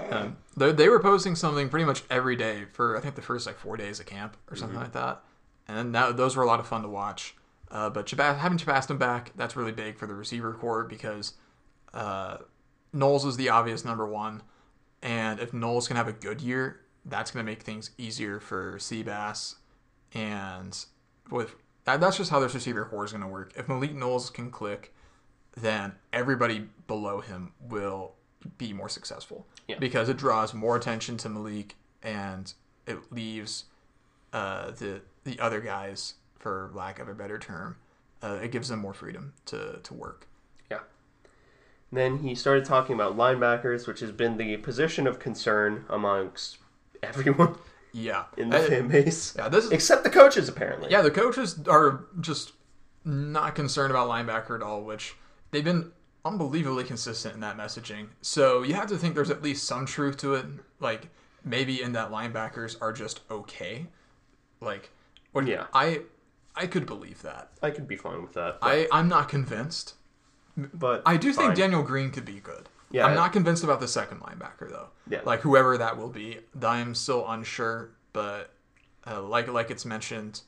[0.09, 3.45] Um, they, they were posting something pretty much every day for I think the first
[3.45, 5.21] like four days of camp or something like that,
[5.67, 7.35] and that, those were a lot of fun to watch.
[7.69, 11.33] Uh, but Chabas, having Chabastin back, that's really big for the receiver core because
[11.93, 12.37] uh,
[12.93, 14.43] Knowles is the obvious number one,
[15.01, 18.77] and if Knowles can have a good year, that's going to make things easier for
[18.77, 19.55] Seabass,
[20.13, 20.85] and
[21.29, 23.51] with that, that's just how this receiver core is going to work.
[23.57, 24.93] If Malik Knowles can click,
[25.61, 28.13] then everybody below him will
[28.57, 29.79] be more successful Yeah.
[29.79, 32.53] because it draws more attention to Malik and
[32.85, 33.65] it leaves
[34.33, 37.75] uh, the the other guys, for lack of a better term,
[38.21, 40.27] uh, it gives them more freedom to to work.
[40.69, 40.79] yeah.
[41.91, 46.57] Then he started talking about linebackers, which has been the position of concern amongst
[47.03, 47.55] everyone
[47.93, 49.49] Yeah, in the Uh, fan base, yeah.
[49.49, 50.91] This is except the coaches, apparently.
[50.91, 52.53] Yeah, the coaches are just
[53.03, 55.15] not concerned about linebacker at all, which
[55.51, 55.91] they've been
[56.25, 58.07] unbelievably consistent in that messaging.
[58.21, 60.45] So you have to think there's at least some truth to it.
[60.79, 61.09] Like
[61.43, 63.87] maybe in that linebackers are just okay.
[64.59, 64.89] Like
[65.31, 65.67] what Yeah.
[65.73, 66.01] I
[66.55, 67.51] I could believe that.
[67.61, 68.57] I could be fine with that.
[68.61, 69.93] I, I'm not convinced.
[70.57, 71.55] but I do think.
[71.55, 72.67] Daniel Green could be good.
[72.89, 73.05] Yeah.
[73.05, 74.87] I'm not convinced about the second linebacker though.
[75.09, 75.21] Yeah.
[75.23, 77.91] Like whoever that will be, I'm still unsure.
[78.11, 78.51] But
[79.05, 80.41] uh, like like it's mentioned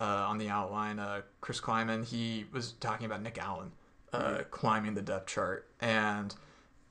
[0.00, 3.72] uh, on the outline, uh, Chris Klieman he was talking about Nick Allen
[4.12, 5.68] uh, climbing the depth chart.
[5.80, 6.34] And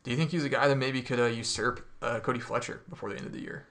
[0.04, 3.10] do you think he's a guy that maybe could uh, usurp uh, Cody Fletcher before
[3.10, 3.66] the end of the year?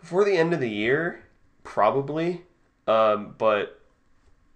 [0.00, 1.24] Before the end of the year,
[1.64, 2.42] probably.
[2.86, 3.80] Um, but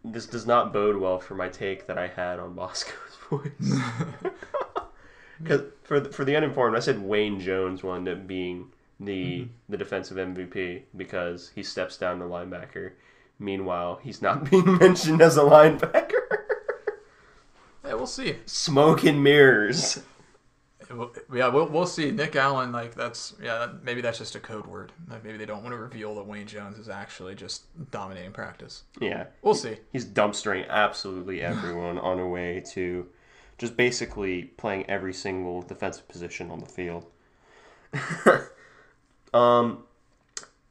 [0.05, 3.51] this does not bode well for my take that I had on Bosco's voice.
[5.43, 9.49] Because for the, for the uninformed, I said Wayne Jones will end up being the
[9.69, 12.93] the defensive MVP because he steps down to linebacker.
[13.39, 16.22] Meanwhile, he's not being mentioned as a linebacker.
[17.85, 18.37] Yeah, we'll see.
[18.47, 20.01] Smoke and mirrors.
[21.33, 22.11] Yeah, we'll, we'll see.
[22.11, 24.93] Nick Allen, like that's yeah, maybe that's just a code word.
[25.09, 28.83] Like, maybe they don't want to reveal that Wayne Jones is actually just dominating practice.
[29.01, 29.77] Yeah, We'll see.
[29.93, 33.07] he's dumpstering absolutely everyone on a way to
[33.59, 37.07] just basically playing every single defensive position on the field.
[39.35, 39.85] um,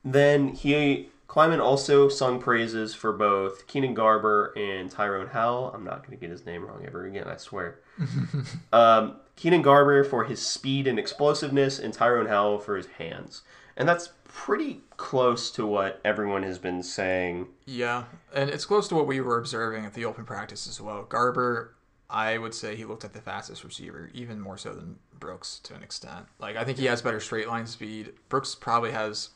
[0.03, 5.71] then he Klieman also sung praises for both Keenan Garber and Tyrone Howell.
[5.73, 7.79] I'm not going to get his name wrong ever again, I swear.
[8.73, 13.43] um, Keenan Garber for his speed and explosiveness, and Tyrone Howell for his hands.
[13.77, 18.95] And that's pretty close to what everyone has been saying Yeah, and it's close to
[18.95, 21.03] what we were observing at the open practice as well.
[21.03, 21.75] Garber,
[22.09, 25.75] I would say he looked at the fastest receiver, even more so than Brooks to
[25.75, 26.25] an extent.
[26.39, 28.11] Like I think he has better straight line speed.
[28.27, 29.29] Brooks probably has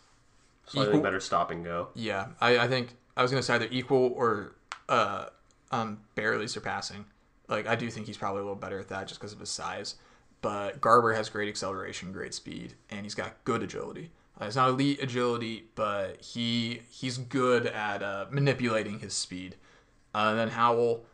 [0.66, 1.90] slightly Equal- better stop and go.
[1.94, 4.56] Yeah, I, I think I was gonna say either equal or
[4.90, 5.26] uh,
[5.72, 7.06] um, barely surpassing.
[7.48, 9.50] Like I do think he's probably a little better at that just because of his
[9.50, 9.96] size.
[10.42, 14.12] But Garber has great acceleration, great speed, and he's got good agility.
[14.40, 19.56] Uh, it's not elite agility, but he he's good at uh, manipulating his speed.
[20.14, 21.06] Uh, and then Howell,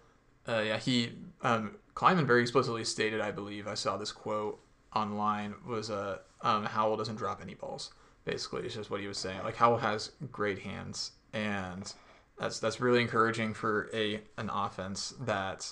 [0.48, 4.60] uh, yeah, he um, Klieman very explicitly stated, I believe I saw this quote
[4.96, 7.92] online was uh, um, Howell doesn't drop any balls.
[8.26, 9.42] Basically, it's just what he was saying.
[9.44, 11.92] Like Howell has great hands, and
[12.40, 15.72] That's that's really encouraging for a an offense that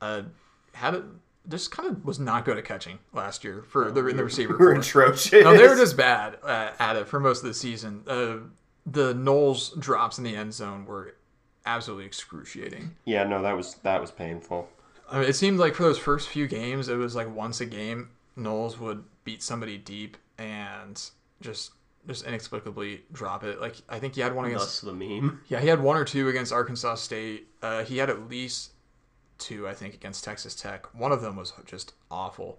[0.00, 0.22] uh,
[0.72, 1.04] had a,
[1.48, 4.56] just kind of was not good at catching last year for the in the receiver.
[4.58, 5.44] We're atrocious.
[5.44, 8.02] No, they were just bad uh, at it for most of the season.
[8.06, 8.36] Uh,
[8.86, 11.14] the Knowles drops in the end zone were
[11.64, 12.94] absolutely excruciating.
[13.04, 14.68] yeah, no, that was that was painful.
[15.10, 17.66] I mean, it seemed like for those first few games, it was like once a
[17.66, 21.00] game, Knowles would beat somebody deep and
[21.44, 21.72] just
[22.06, 23.60] just inexplicably drop it.
[23.60, 25.42] Like I think he had one against Thus the meme.
[25.48, 27.48] yeah he had one or two against Arkansas State.
[27.62, 28.72] Uh, he had at least
[29.38, 30.92] two I think against Texas Tech.
[30.94, 32.58] One of them was just awful.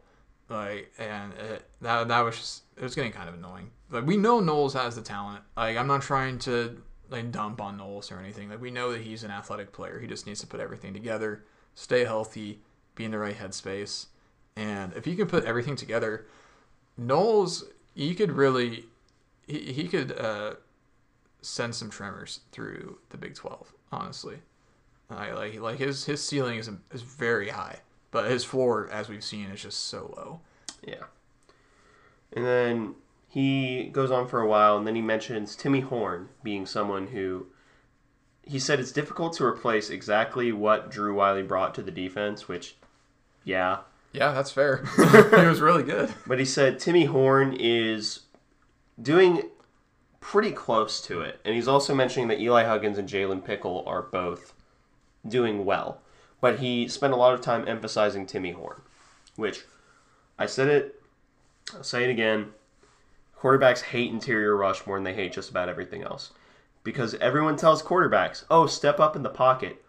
[0.49, 3.71] Like and it, that that was just it was getting kind of annoying.
[3.89, 5.43] Like we know Knowles has the talent.
[5.57, 8.49] Like I'm not trying to like dump on Knowles or anything.
[8.49, 9.99] Like we know that he's an athletic player.
[9.99, 11.43] He just needs to put everything together,
[11.75, 12.61] stay healthy,
[12.95, 14.07] be in the right headspace,
[14.55, 16.25] and if he can put everything together,
[16.97, 17.65] Knowles
[17.95, 18.85] he could really
[19.47, 20.55] he, he could uh,
[21.41, 23.73] send some tremors through the Big Twelve.
[23.91, 24.39] Honestly,
[25.09, 27.79] I like like his his ceiling is is very high,
[28.11, 30.41] but his floor, as we've seen, is just so low.
[30.85, 31.05] Yeah.
[32.33, 32.95] And then
[33.29, 37.47] he goes on for a while, and then he mentions Timmy Horne being someone who
[38.45, 42.75] he said it's difficult to replace exactly what Drew Wiley brought to the defense, which,
[43.43, 43.79] yeah.
[44.15, 44.83] Yeah, that's fair.
[44.95, 46.13] he was really good.
[46.25, 48.21] But he said Timmy Horne is
[49.01, 49.43] doing
[50.19, 51.39] pretty close to it.
[51.45, 54.53] And he's also mentioning that Eli Huggins and Jalen Pickle are both
[55.27, 56.01] doing well.
[56.41, 58.81] But he spent a lot of time emphasizing Timmy Horne,
[59.35, 59.65] which
[60.39, 61.01] I said it,
[61.73, 62.53] I'll say it again.
[63.39, 66.31] Quarterbacks hate interior rush more than they hate just about everything else.
[66.83, 69.83] Because everyone tells quarterbacks, "Oh, step up in the pocket."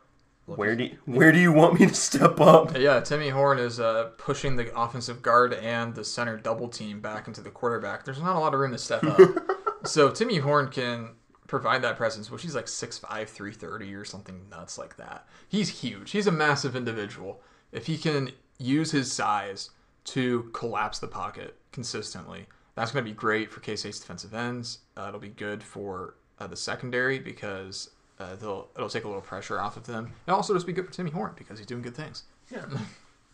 [0.47, 2.77] Where do you, where do you want me to step up?
[2.79, 7.27] Yeah, Timmy Horne is uh, pushing the offensive guard and the center double team back
[7.27, 8.05] into the quarterback.
[8.05, 9.19] There's not a lot of room to step up.
[9.85, 11.11] so Timmy Horne can
[11.49, 15.27] provide that presence, which he's like 6'5", 330 or something nuts like that.
[15.49, 16.13] He's huge.
[16.13, 17.41] He's a massive individual.
[17.73, 19.71] If he can use his size
[20.05, 24.79] to collapse the pocket consistently, that's going to be great for K-State's defensive ends.
[24.97, 29.23] Uh, it'll be good for uh, the secondary because uh, they'll it'll take a little
[29.23, 30.13] pressure off of them.
[30.27, 32.25] And also just be good for Timmy Horne because he's doing good things.
[32.51, 32.65] Yeah.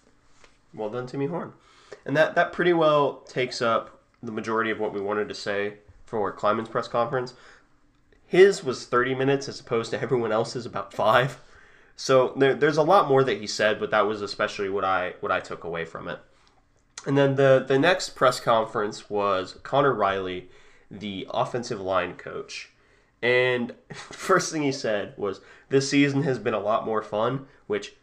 [0.74, 1.52] well done, Timmy Horne.
[2.04, 5.74] And that, that pretty well takes up the majority of what we wanted to say
[6.06, 7.34] for Klieman's press conference.
[8.26, 11.38] His was 30 minutes as opposed to everyone else's about five.
[11.96, 15.14] So there, there's a lot more that he said, but that was especially what I
[15.20, 16.18] what I took away from it.
[17.06, 20.48] And then the the next press conference was Conor Riley,
[20.90, 22.71] the offensive line coach.
[23.22, 27.94] And first thing he said was, "This season has been a lot more fun," which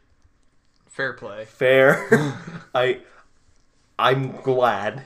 [0.87, 1.45] Fair play.
[1.45, 2.07] fair.
[2.75, 3.01] I
[3.97, 5.03] I'm glad.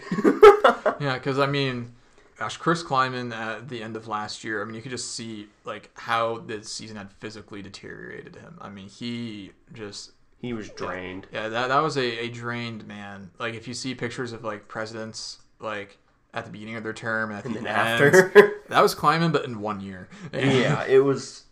[1.00, 1.94] Yeah, because I mean,
[2.38, 4.62] gosh, Chris Klieman at the end of last year.
[4.62, 8.58] I mean, you could just see like how the season had physically deteriorated him.
[8.62, 11.26] I mean, he just he was drained.
[11.32, 13.32] yeah that that was a, a drained man.
[13.40, 15.98] Like if you see pictures of like presidents like
[16.34, 18.54] at the beginning of their term and at the And end, after.
[18.70, 20.10] that was climbing, but in one year.
[20.34, 21.44] yeah, it was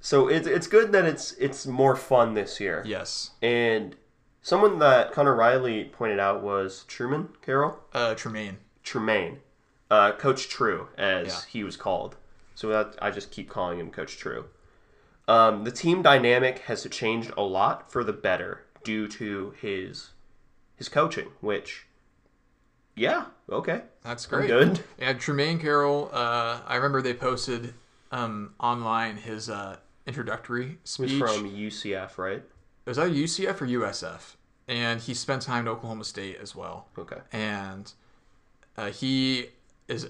[0.00, 2.82] so it's it's good that it's it's more fun this year.
[2.86, 3.30] yes.
[3.42, 3.96] And
[4.42, 7.78] someone that Conor Riley pointed out was Truman Carroll.
[7.92, 8.58] Uh, Tremaine.
[8.82, 9.38] Tremaine.
[9.90, 11.40] Uh, Coach True, as Yeah.
[11.50, 12.16] he was called.
[12.54, 14.46] So that I just keep calling him Coach True.
[15.26, 20.10] Um, the team dynamic has changed a lot for the better due to his
[20.76, 21.86] his coaching, which,
[23.00, 24.48] yeah, okay, That's I'm great.
[24.48, 24.84] good.
[24.98, 26.10] Yeah, Tremaine Carroll.
[26.12, 27.72] Uh, I remember they posted
[28.12, 31.18] um, online his uh, introductory speech.
[31.20, 32.42] was from UCF, right?
[32.84, 34.34] was that UCF or USF?
[34.68, 36.88] And he spent time at Oklahoma State as well.
[36.98, 37.18] Okay.
[37.32, 37.90] And
[38.76, 39.46] uh, he
[39.88, 40.08] is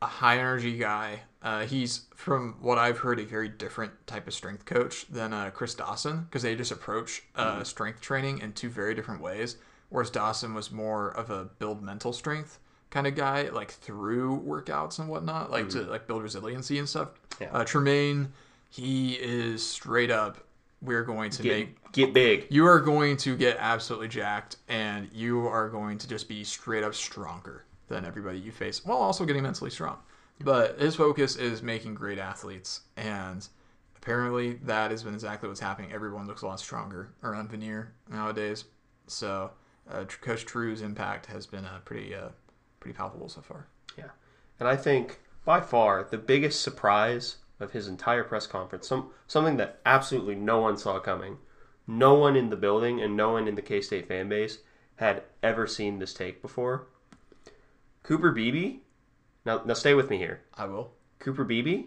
[0.00, 1.20] a high energy guy.
[1.42, 5.50] Uh, he's, from what I've heard, a very different type of strength coach than uh,
[5.50, 9.56] Chris Dawson because they just approach uh, strength training in two very different ways.
[9.90, 12.58] Whereas Dawson was more of a build mental strength
[12.90, 17.08] kind of guy, like through workouts and whatnot, like to like build resiliency and stuff.
[17.40, 17.48] Yeah.
[17.52, 18.32] Uh, Tremaine,
[18.70, 20.38] he is straight up.
[20.80, 22.46] We're going to make Get, get big.
[22.50, 26.84] you are going to get absolutely jacked and you are going to just be straight
[26.84, 29.98] up stronger than everybody you face while also getting mentally strong
[30.40, 33.48] but his focus is making great athletes and
[33.96, 38.64] apparently that has been exactly what's happening everyone looks a lot stronger around Vanier nowadays
[39.08, 39.50] so
[39.90, 42.28] uh, coach true's impact has been uh, pretty uh,
[42.80, 44.10] pretty palpable so far Yeah.
[44.60, 49.56] And I think by far the biggest surprise of his entire press conference, some something
[49.56, 51.38] that absolutely no one saw coming,
[51.86, 54.58] no one in the building and no one in the K State fan base
[54.96, 56.88] had ever seen this take before.
[58.02, 58.80] Cooper Beebe,
[59.44, 60.42] now now stay with me here.
[60.54, 61.86] i will Cooper Beebe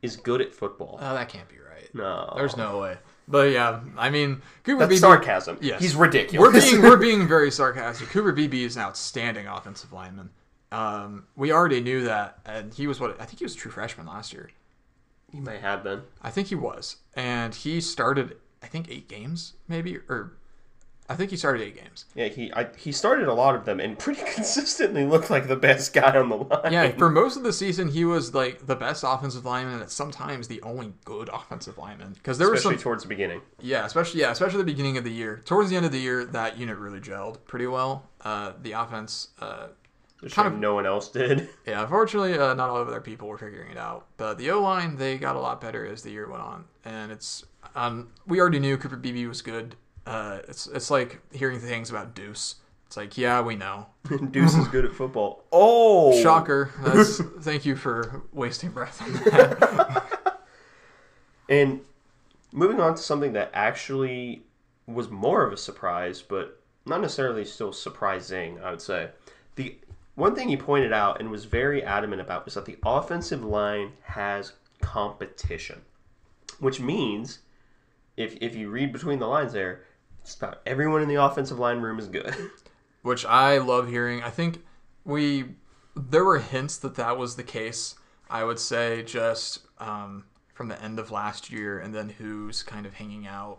[0.00, 0.98] is good at football.
[1.00, 1.88] Oh, that can't be right.
[1.94, 2.96] no, There's no way.
[3.28, 5.58] But yeah, I mean, Cooper that's sarcasm.
[5.60, 5.80] Yes.
[5.80, 6.40] He's ridiculous.
[6.52, 8.08] We're being we're being very sarcastic.
[8.08, 10.30] Cooper Beebe is an outstanding offensive lineman.
[10.72, 13.70] Um, we already knew that, and he was what I think he was a true
[13.70, 14.50] freshman last year.
[15.30, 16.02] he may have been.
[16.22, 20.32] I think he was, and he started I think eight games maybe, or
[21.12, 22.06] I think he started eight games.
[22.14, 25.56] Yeah, he I, he started a lot of them and pretty consistently looked like the
[25.56, 26.72] best guy on the line.
[26.72, 30.48] Yeah, for most of the season, he was like the best offensive lineman, and sometimes
[30.48, 32.14] the only good offensive lineman.
[32.14, 33.42] Because there was some, towards the beginning.
[33.60, 35.42] yeah, especially yeah, especially the beginning of the year.
[35.44, 38.08] Towards the end of the year, that unit really gelled pretty well.
[38.22, 39.68] Uh, the offense, uh,
[40.30, 41.48] Kind of- no one else did.
[41.66, 44.06] yeah, unfortunately, uh, not all of their people were figuring it out.
[44.16, 47.10] But the O line, they got a lot better as the year went on, and
[47.10, 47.44] it's
[47.74, 49.74] um, we already knew Cooper Beebe was good.
[50.06, 52.56] Uh, it's it's like hearing things about Deuce.
[52.86, 53.86] It's like yeah, we know.
[54.30, 55.44] Deuce is good at football.
[55.52, 56.70] Oh, Shocker.
[56.82, 60.18] That's thank you for wasting breath on that.
[61.48, 61.80] And
[62.50, 64.44] moving on to something that actually
[64.86, 69.10] was more of a surprise, but not necessarily still surprising, I would say.
[69.56, 69.76] The
[70.14, 73.92] one thing he pointed out and was very adamant about was that the offensive line
[74.02, 75.82] has competition,
[76.58, 77.40] which means
[78.16, 79.84] if if you read between the lines there,
[80.24, 82.34] just about everyone in the offensive line room is good.
[83.02, 84.22] which I love hearing.
[84.22, 84.64] I think
[85.04, 85.56] we
[85.94, 87.96] there were hints that that was the case.
[88.30, 92.86] I would say just um, from the end of last year, and then who's kind
[92.86, 93.58] of hanging out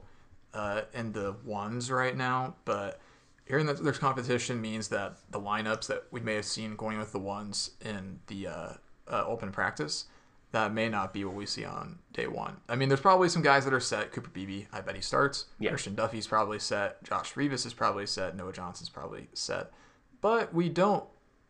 [0.54, 2.56] uh, in the ones right now.
[2.65, 2.99] But
[3.45, 7.12] hearing that there's competition means that the lineups that we may have seen going with
[7.12, 8.73] the ones in the uh,
[9.08, 10.06] uh, open practice
[10.54, 12.58] that may not be what we see on day one.
[12.70, 14.12] I mean, there's probably some guys that are set.
[14.13, 15.48] Cooper Beebe, I bet he starts.
[15.60, 15.70] Yeah.
[15.72, 17.04] Christian Duffie's probably set.
[17.04, 18.36] Josh Rivas is probably set.
[18.38, 19.72] Noah Johnson's probably set.
[20.22, 21.04] But we don't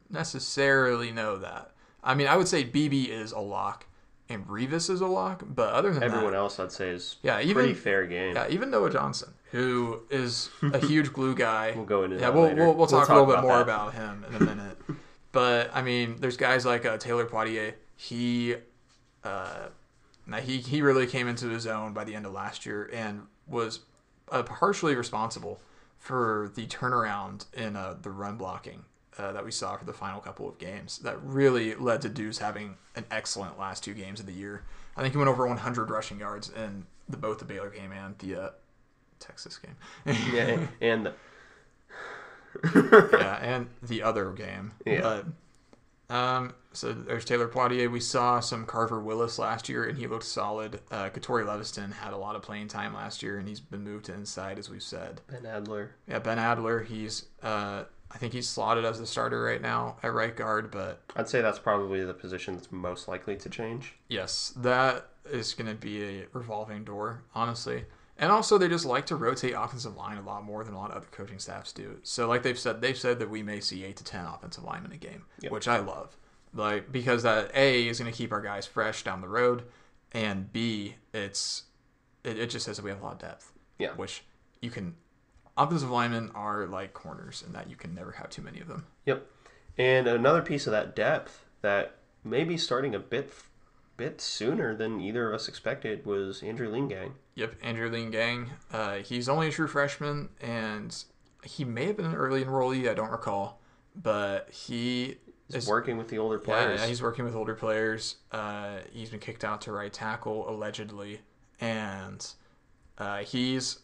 [0.10, 1.72] necessarily know that.
[2.04, 3.86] I mean, I would say Beebe is a lock
[4.30, 7.18] and Rivas is a lock, but other than that, Everyone that, else, I'd say, is
[7.24, 8.36] Yeah, even- pretty fair game.
[8.36, 11.74] yeah, even Noah Johnson, who is a huge glue guy.
[11.76, 12.66] We'll go into yeah, that we'll, later.
[12.66, 14.78] we'll we'll talk a We'll little talk bit more about about him in a minute.
[15.34, 17.74] but I mean, there's guys like uh, Taylor Poitier.
[17.96, 18.56] He,
[19.24, 19.68] uh,
[20.26, 23.24] now he he really came into his own by the end of last year and
[23.48, 23.82] was
[24.32, 25.60] uh, partially responsible
[26.00, 28.84] for the turnaround in uh, the run blocking
[29.18, 30.98] uh, that we saw for the final couple of games.
[31.00, 34.64] That really led to Deuce having an excellent last two games of the year.
[34.96, 38.18] I think he went over 100 rushing yards in the both the Baylor game and
[38.20, 38.50] the uh,
[39.20, 39.76] Texas game.
[40.34, 41.14] Yeah, and the,
[43.14, 44.74] yeah, and the other game.
[44.86, 45.02] Yeah.
[45.02, 45.26] But,
[46.10, 47.90] um, so there's Taylor Poitier.
[47.92, 50.82] We saw some Carver Willis last year, and he looked solid.
[50.92, 54.06] Uh, Kaitori Leveston had a lot of playing time last year, and he's been moved
[54.06, 55.22] to inside, as we've said.
[55.30, 55.96] Ben Adler.
[56.08, 60.14] Yeah, Ben Adler, he's, uh, I think he's slotted as the starter right now at
[60.14, 63.96] right guard, but I'd say that's probably the position that's most likely to change.
[64.10, 67.86] yes, that is going to be a revolving door, honestly.
[68.18, 70.92] And also, they just like to rotate offensive line a lot more than a lot
[70.92, 71.98] of other coaching staffs do.
[72.04, 74.92] So, like they've said, they've said that we may see eight to ten offensive linemen
[74.92, 75.52] a game, Yep.
[75.52, 76.16] which I love.
[76.54, 79.64] Like because that a is going to keep our guys fresh down the road,
[80.12, 81.64] and b it's
[82.24, 83.52] it, it just says that we have a lot of depth.
[83.80, 83.94] Yeah.
[83.96, 84.24] which
[84.62, 84.96] you can.
[85.58, 88.86] Offensive linemen are like corners, in that you can never have too many of them.
[89.06, 89.26] Yep.
[89.78, 93.32] And another piece of that depth that may be starting a bit
[94.04, 97.14] bit sooner than either of us expected was Andrew Lingang.
[97.36, 98.50] Yep, Andrew Lean Gang.
[98.72, 101.04] Uh, he's only a true freshman, and
[101.44, 102.90] he may have been an early enrollee.
[102.90, 103.62] I don't recall,
[103.96, 106.82] but he He's is working with the older players.
[106.82, 108.18] yeah, he's working with older players.
[108.32, 111.22] Uh, he's been kicked out to right tackle allegedly,
[111.62, 112.26] and
[112.98, 113.80] uh, he's.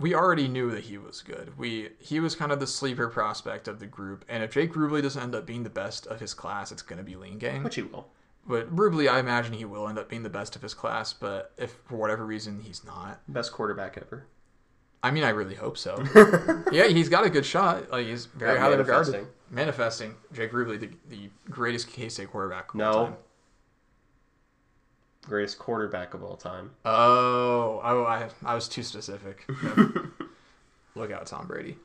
[0.00, 1.56] We already knew that he was good.
[1.58, 5.02] We he was kind of the sleeper prospect of the group, and if Jake Rubley
[5.02, 7.62] doesn't end up being the best of his class, it's going to be Lean Gang.
[7.62, 8.08] Which he will.
[8.50, 11.12] But Rubley, I imagine he will end up being the best of his class.
[11.12, 14.26] But if for whatever reason he's not, Best quarterback ever.
[15.02, 16.02] I mean, I really hope so.
[16.72, 17.90] yeah, he's got a good shot.
[17.90, 19.12] Like he's very Yeah, highly regarded.
[19.12, 19.26] manifesting.
[19.50, 22.74] Manifesting Jake Rubley, the, the greatest K State quarterback.
[22.74, 23.04] of all No.
[23.06, 23.16] time.
[25.22, 26.70] Greatest quarterback of all time.
[26.84, 29.48] Oh, oh, I, I was too specific.
[30.94, 31.76] Look out, Tom Brady.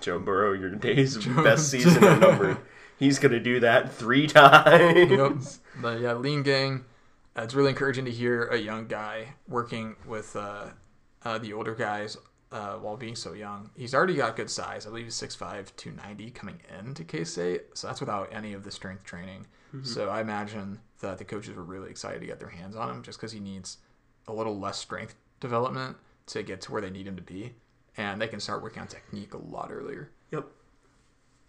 [0.00, 2.56] Joe Burrow, your days of best season are numbered.
[2.98, 5.10] He's gonna do that three times.
[5.10, 5.82] Yep.
[5.82, 6.84] But yeah, Lean Gang.
[7.36, 10.68] Uh, it's really encouraging to hear a young guy working with uh,
[11.22, 12.16] uh, the older guys
[12.50, 13.68] uh, while being so young.
[13.76, 14.86] He's already got good size.
[14.86, 17.64] I believe he's 6'5", 290 coming into K State.
[17.74, 19.46] So that's without any of the strength training.
[19.82, 23.02] So I imagine that the coaches were really excited to get their hands on him
[23.02, 23.76] just because he needs
[24.26, 27.52] a little less strength development to get to where they need him to be.
[27.98, 30.10] And they can start working on technique a lot earlier.
[30.30, 30.46] Yep.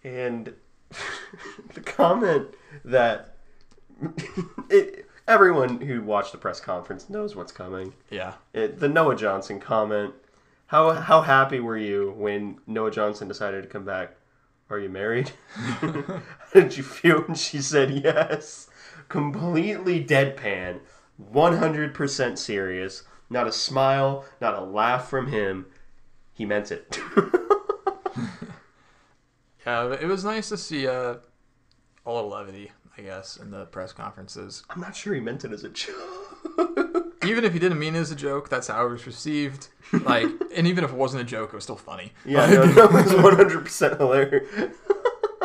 [0.03, 0.53] And
[1.73, 2.47] the comment
[2.85, 3.35] that
[4.69, 7.93] it Everyone who watched the press conference knows what's coming.
[8.09, 8.35] Yeah.
[8.53, 10.13] It, the Noah Johnson comment.
[10.67, 14.15] How how happy were you when Noah Johnson decided to come back?
[14.69, 15.31] Are you married?
[15.53, 16.21] How
[16.53, 18.69] did you feel when she said yes?
[19.09, 20.79] Completely deadpan,
[21.33, 23.03] 100% serious.
[23.29, 25.65] Not a smile, not a laugh from him.
[26.33, 26.99] He meant it.
[29.68, 31.15] Yeah, it was nice to see uh,
[32.05, 34.63] a little levity, I guess, in the press conferences.
[34.70, 37.13] I'm not sure he meant it as a joke.
[37.26, 39.68] Even if he didn't mean it as a joke, that's how it was received.
[39.91, 42.13] Like, and even if it wasn't a joke, it was still funny.
[42.24, 44.76] Yeah, no, that was 100% hilarious.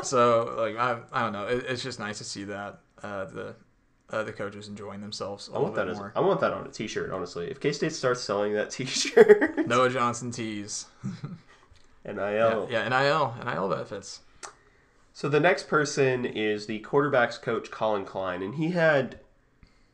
[0.04, 1.46] So, like, I, I don't know.
[1.46, 3.54] It, it's just nice to see that uh, the
[4.10, 6.00] uh, the coaches enjoying themselves a I want that as.
[6.16, 7.12] I want that on a T-shirt.
[7.12, 10.86] Honestly, if K State starts selling that T-shirt, Noah Johnson tees.
[12.04, 12.68] nil.
[12.70, 14.20] Yeah, yeah, NIL, NIL benefits.
[15.12, 19.20] So the next person is the quarterbacks coach Collin Klein, and he had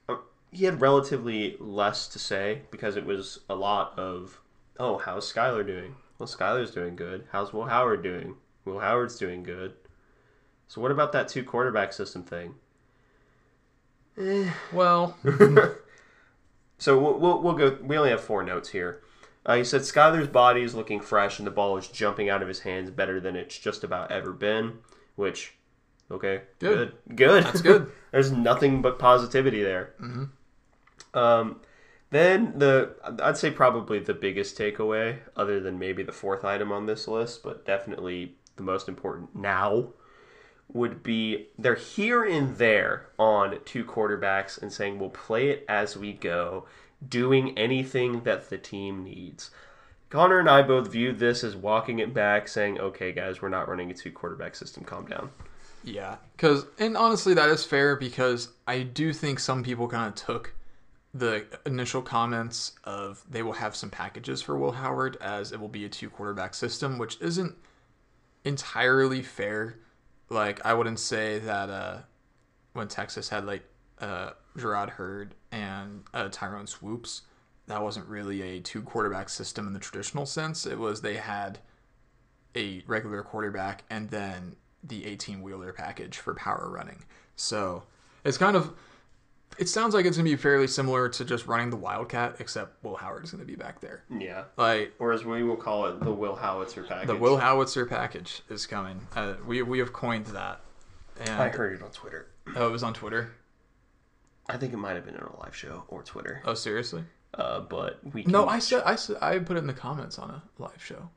[0.08, 0.16] uh,
[0.50, 4.40] he had relatively less to say because it was a lot of
[4.78, 5.96] oh how's Skylar doing?
[6.18, 7.26] Well, Skylar's doing good.
[7.32, 8.36] How's Will Howard doing?
[8.64, 9.74] Will Howard's doing good.
[10.66, 12.54] So what about that two quarterback system thing?
[14.72, 15.16] Well,
[16.78, 17.76] So we'll, we'll, we'll go.
[17.82, 19.02] We only have four notes here.
[19.46, 22.48] Uh, he said Skylar's body is looking fresh and the ball is jumping out of
[22.48, 24.78] his hands better than it's just about ever been.
[25.16, 25.54] Which,
[26.10, 26.92] okay, Good.
[27.08, 27.44] good, good.
[27.44, 27.90] That's good.
[28.12, 29.94] There's nothing but positivity there.
[31.14, 31.60] Um,
[32.10, 36.86] then the I'd say probably the biggest takeaway, other than maybe the fourth item on
[36.86, 39.88] this list, but definitely the most important now,
[40.72, 45.96] would be they're here and there on two quarterbacks and saying we'll play it as
[45.96, 46.66] we go,
[47.06, 49.50] doing anything that the team needs.
[50.10, 53.68] Connor and I both viewed this as walking it back, saying, "Okay, guys, we're not
[53.68, 54.84] running a two quarterback system.
[54.84, 55.30] Calm down."
[55.84, 60.14] yeah, because and honestly, that is fair because I do think some people kind of
[60.14, 60.54] took
[61.14, 65.68] the initial comments of they will have some packages for Will Howard as it will
[65.68, 67.54] be a two quarterback system, which isn't
[68.44, 69.78] entirely fair.
[70.28, 71.98] Like I wouldn't say that uh,
[72.72, 73.64] when Texas had like
[74.00, 77.22] uh, Jerrod Heard and uh, Tyrone Swoopes,
[77.66, 80.66] that wasn't really a two quarterback system in the traditional sense.
[80.66, 81.58] It was they had
[82.56, 87.04] a regular quarterback and then the 18 wheeler package for power running.
[87.36, 87.84] So
[88.24, 88.72] it's kind of
[89.58, 92.94] it sounds like it's gonna be fairly similar to just running the Wildcat, except Will
[92.96, 94.04] Howard is gonna be back there.
[94.08, 94.44] Yeah.
[94.56, 97.08] Like Or as we will call it, the Will Howitzer package.
[97.08, 99.00] the Will Howitzer package is coming.
[99.16, 100.60] Uh, we we have coined that.
[101.20, 102.28] And I heard it on Twitter.
[102.54, 103.32] oh, it was on Twitter.
[104.48, 106.42] I think it might have been in a live show or Twitter.
[106.44, 107.04] Oh, seriously?
[107.34, 110.18] Uh, but we can, No, I said I said I put it in the comments
[110.18, 111.10] on a live show.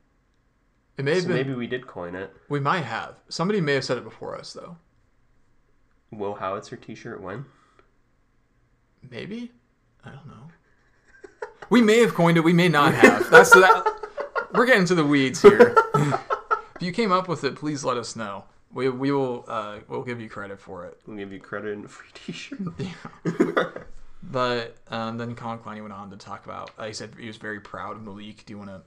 [0.98, 1.36] It may have been.
[1.38, 2.34] maybe we did coin it.
[2.50, 3.16] We might have.
[3.30, 4.78] Somebody may have said it before us though.
[6.12, 7.46] Will Howitzer T-shirt when?
[9.10, 9.52] Maybe.
[10.04, 10.50] I don't know.
[11.70, 12.42] We may have coined it.
[12.42, 13.30] We may not have.
[13.30, 14.10] That's that.
[14.54, 15.74] We're getting to the weeds here.
[15.96, 18.44] if you came up with it, please let us know.
[18.74, 20.98] We we will uh, we'll give you credit for it.
[21.06, 22.60] We'll give you credit and a free T-shirt.
[22.78, 23.66] Yeah.
[24.24, 26.72] But um, then Collin Klein went on to talk about.
[26.78, 28.46] Uh, he said he was very proud of Malik.
[28.46, 28.82] Do you want to?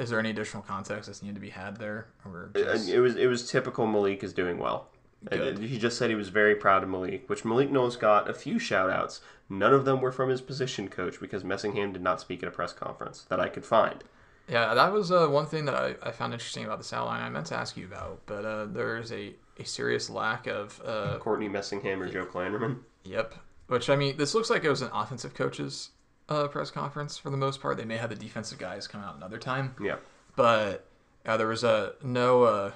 [0.00, 3.16] Is there any additional context that's needed to be had there, or just, it was
[3.16, 3.86] it was typical.
[3.86, 4.88] Malik is doing well.
[5.28, 5.58] Good.
[5.58, 8.58] He just said he was very proud of Malik, which Malik Knowles got a few
[8.58, 9.22] shout outs.
[9.48, 12.52] None of them were from his position coach because Messingham did not speak at a
[12.52, 14.04] press conference that I could find.
[14.48, 17.20] Yeah, that was uh, one thing that I, I found interesting about the South line.
[17.22, 20.80] I meant to ask you about, but uh, there is a, a serious lack of
[20.84, 22.78] uh, Courtney Messingham or Joe Klanderman.
[23.04, 23.34] Yep.
[23.66, 25.90] Which I mean, this looks like it was an offensive coaches
[26.28, 27.76] uh, press conference for the most part.
[27.76, 29.96] They may have the defensive guys come out another time, Yeah.
[30.36, 30.86] but
[31.24, 32.70] uh, there was a no uh,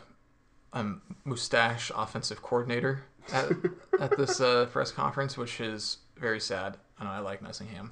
[0.73, 3.51] um, mustache offensive coordinator at,
[4.01, 6.77] at this uh, press conference, which is very sad.
[6.99, 7.91] I know I like Messingham.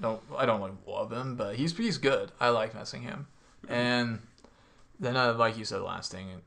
[0.00, 2.30] Don't I don't like love him, but he's he's good.
[2.40, 3.26] I like Messingham,
[3.68, 4.20] and
[5.00, 6.42] then uh, like you said, last thing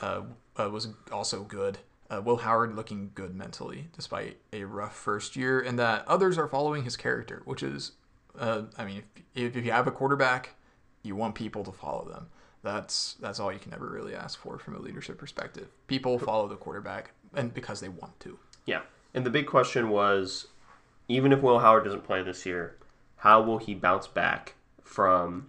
[0.00, 0.22] uh,
[0.58, 1.78] uh, was also good.
[2.10, 6.46] Uh, Will Howard looking good mentally despite a rough first year, and that others are
[6.46, 7.92] following his character, which is,
[8.38, 9.02] uh, I mean,
[9.34, 10.54] if, if you have a quarterback,
[11.02, 12.28] you want people to follow them.
[12.62, 15.68] That's that's all you can ever really ask for from a leadership perspective.
[15.86, 18.38] People follow the quarterback, and because they want to.
[18.66, 18.82] Yeah.
[19.14, 20.46] And the big question was
[21.08, 22.76] even if Will Howard doesn't play this year,
[23.22, 25.46] how will he bounce back from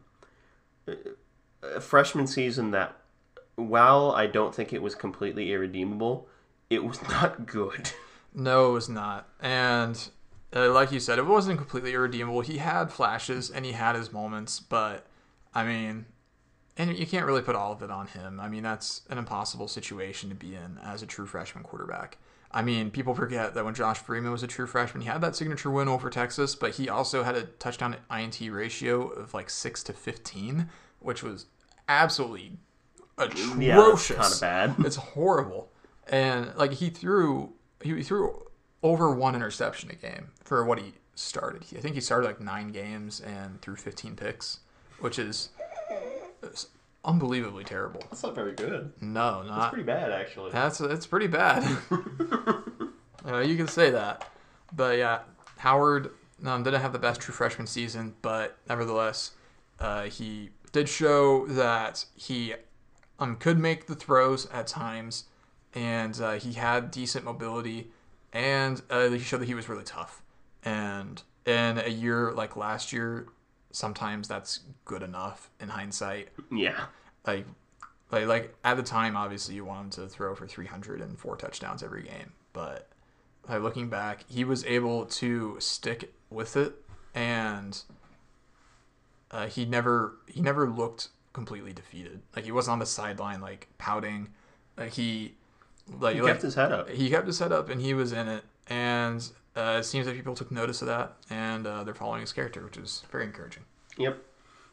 [1.64, 2.96] a freshman season that,
[3.56, 6.28] while I don't think it was completely irredeemable,
[6.70, 7.90] it was not good.
[8.32, 9.28] No, it was not.
[9.42, 10.00] And
[10.56, 12.42] uh, like you said, it wasn't completely irredeemable.
[12.42, 15.08] He had flashes and he had his moments, but
[15.52, 16.06] I mean,
[16.78, 18.40] and you can't really put all of it on him.
[18.40, 22.20] I mean, that's an impossible situation to be in as a true freshman quarterback.
[22.54, 25.36] I mean, people forget that when Josh Freeman was a true freshman, he had that
[25.36, 29.82] signature win over Texas, but he also had a touchdown INT ratio of like six
[29.84, 31.48] to fifteen, which was
[31.90, 32.58] absolutely
[33.20, 34.18] Yeah, that's atrocious.
[34.18, 34.76] kind of bad.
[34.86, 35.72] It's horrible.
[36.08, 38.46] And like he threw he threw
[38.84, 41.64] over one interception a game for what he started.
[41.76, 44.60] I think he started like nine games and threw 15 picks,
[45.00, 45.50] which is
[47.06, 48.02] unbelievably terrible.
[48.10, 48.94] That's not very good.
[49.02, 50.52] No, It's not pretty bad, actually.
[50.52, 51.64] that's it's pretty bad.
[53.26, 54.30] uh, you can say that,
[54.76, 55.20] but yeah,
[55.58, 56.12] Howard
[56.46, 59.32] um, didn't have the best true freshman season, but nevertheless,
[59.80, 62.54] uh, he did show that he
[63.20, 65.26] um, could make the throws at times,
[65.74, 67.92] and uh, he had decent mobility,
[68.32, 70.22] and uh, he showed that he was really tough.
[70.66, 73.28] And in a year like last year,
[73.74, 76.86] sometimes that's good enough in hindsight Yeah.
[77.28, 77.46] like
[78.12, 82.04] like like at the time obviously you want him to throw for 304 touchdowns every
[82.04, 82.88] game but
[83.50, 86.76] like looking back he was able to stick with it
[87.16, 87.82] and
[89.32, 93.68] uh, he never he never looked completely defeated like he wasn't on the sideline like
[93.80, 94.30] pouting
[94.78, 95.34] like he
[96.00, 96.90] like, He like kept his head up.
[96.90, 100.16] he kept his head up and he was in it and uh, it seems that
[100.16, 103.64] people took notice of that and uh, they're following his character which is very encouraging
[103.98, 104.24] Yep.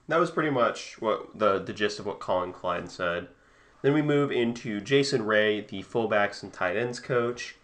[0.08, 3.28] That was pretty much what the the gist of what Collin Klein said.
[3.82, 7.56] Then we move into Jason Ray, the fullbacks and tight ends coach,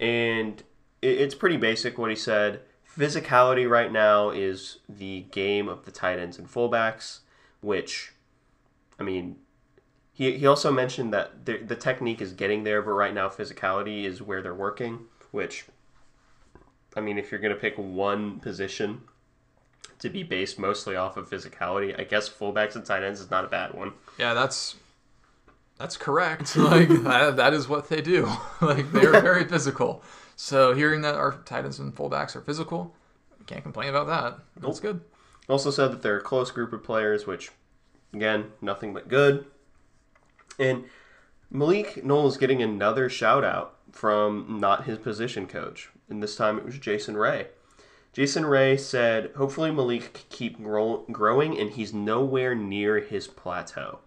[0.00, 0.62] and
[1.00, 2.60] it, it's pretty basic what he said.
[2.96, 7.20] Physicality right now is the game of the tight ends and fullbacks,
[7.60, 8.12] which,
[8.98, 9.36] I mean,
[10.12, 14.04] he, he also mentioned that the, the technique is getting there, but right now physicality
[14.04, 15.64] is where they're working, which,
[16.96, 19.02] I mean, if you're going to pick one position
[20.02, 21.98] to be based mostly off of physicality.
[21.98, 23.92] I guess fullbacks and tight ends is not a bad one.
[24.18, 24.74] Yeah, that's
[25.78, 26.56] that's correct.
[26.56, 28.28] Like that, that is what they do.
[28.60, 30.02] like they're very physical.
[30.34, 32.94] So hearing that our tight ends and fullbacks are physical,
[33.46, 34.38] can't complain about that.
[34.60, 35.02] That's good.
[35.48, 37.52] Also said that they're a close group of players, which
[38.12, 39.46] again, nothing but good.
[40.58, 40.84] And
[41.48, 46.64] Malik Knowles getting another shout out from not his position coach, and this time it
[46.64, 47.48] was Jason Ray.
[48.12, 54.00] Jason Ray said, "Hopefully Malik can keep grow- growing, and he's nowhere near his plateau."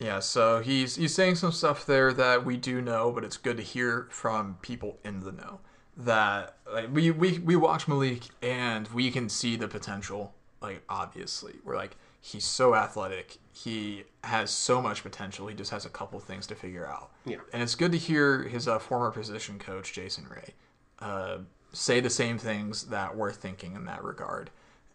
[0.00, 3.56] Yeah, so he's he's saying some stuff there that we do know, but it's good
[3.58, 5.60] to hear from people in the know.
[5.96, 10.34] That like we we we watch Malik and we can see the potential.
[10.60, 13.36] Like obviously, we're like he's so athletic.
[13.52, 15.46] He has so much potential.
[15.46, 17.10] He just has a couple things to figure out.
[17.24, 17.36] Yeah.
[17.52, 20.54] And it's good to hear his uh, former position coach Jason Ray
[21.02, 21.38] uh,
[21.72, 24.50] say the same things that we're thinking in that regard,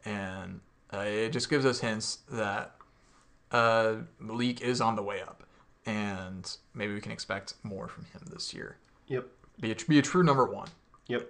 [0.05, 0.61] and
[0.93, 2.75] uh, it just gives us hints that
[3.51, 5.43] uh, Malik is on the way up,
[5.85, 8.77] and maybe we can expect more from him this year.
[9.07, 9.27] Yep.
[9.59, 10.69] Be a, be a true number one.
[11.07, 11.27] Yep.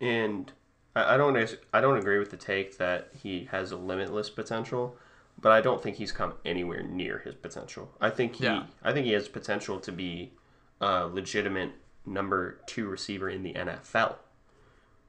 [0.00, 0.52] And
[0.94, 1.36] I I don't
[1.72, 4.96] I don't agree with the take that he has a limitless potential,
[5.40, 7.90] but I don't think he's come anywhere near his potential.
[8.00, 8.64] I think he Yeah.
[8.82, 10.32] I think he has potential to be
[10.80, 11.72] a legitimate
[12.06, 14.16] number two receiver in the NFL,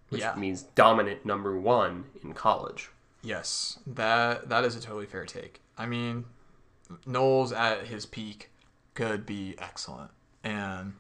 [0.09, 0.35] which Yeah.
[0.35, 2.89] means dominant number one in college.
[3.21, 5.61] Yes, that that is a totally fair take.
[5.77, 6.25] I mean,
[7.05, 8.49] Knowles at his peak
[8.93, 10.11] could be excellent,
[10.43, 10.93] and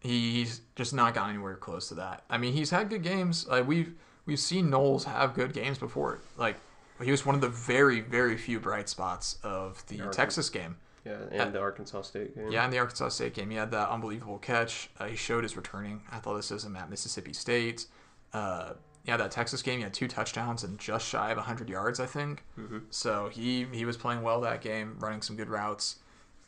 [0.00, 2.24] he's just not gotten anywhere close to that.
[2.28, 3.46] I mean, he's had good games.
[3.46, 3.94] Like we've
[4.26, 6.20] we've seen Knowles have good games before.
[6.36, 6.56] Like
[7.02, 10.76] he was one of the very very few bright spots of the Texas game.
[11.08, 12.52] Yeah, and the Arkansas State game.
[12.52, 14.90] Yeah, in the Arkansas State game, he had that unbelievable catch.
[14.98, 17.86] Uh, he showed his returning athleticism at Mississippi State.
[18.32, 21.98] Uh, yeah, that Texas game, he had two touchdowns and just shy of 100 yards,
[21.98, 22.44] I think.
[22.90, 25.96] So he he was playing well that game, running some good routes,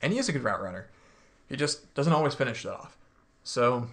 [0.02, 0.88] and he is a good route runner.
[1.48, 2.98] He just doesn't always finish it off.
[3.42, 3.88] So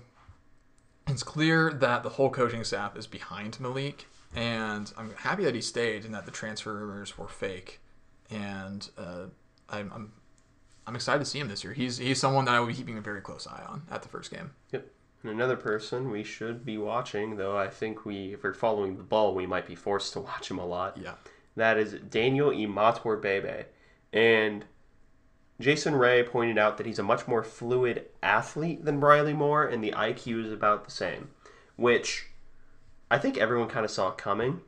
[1.07, 4.05] it's clear that the whole coaching staff is behind Malik,
[4.36, 7.80] and I'm happy that he stayed and that the transfer rumors were fake.
[8.30, 9.28] And uh,
[9.70, 10.11] I'm, I'm
[10.88, 11.74] I'm excited to see him this year.
[11.74, 14.08] He's he's someone that I will be keeping a very close eye on at the
[14.08, 14.52] first game.
[14.72, 14.88] Yep.
[15.24, 19.04] And another person we should be watching, though I think we, if we're following the
[19.04, 20.98] ball, we might be forced to watch him a lot.
[20.98, 21.16] Yeah.
[21.58, 23.66] That is Daniel Imatorbhebhe.
[24.14, 24.66] And
[25.60, 29.84] Jason Ray pointed out that he's a much more fluid athlete than Briley Moore, and
[29.84, 31.32] the IQ is about the same,
[31.76, 32.28] which
[33.10, 34.62] I think everyone kind of saw coming.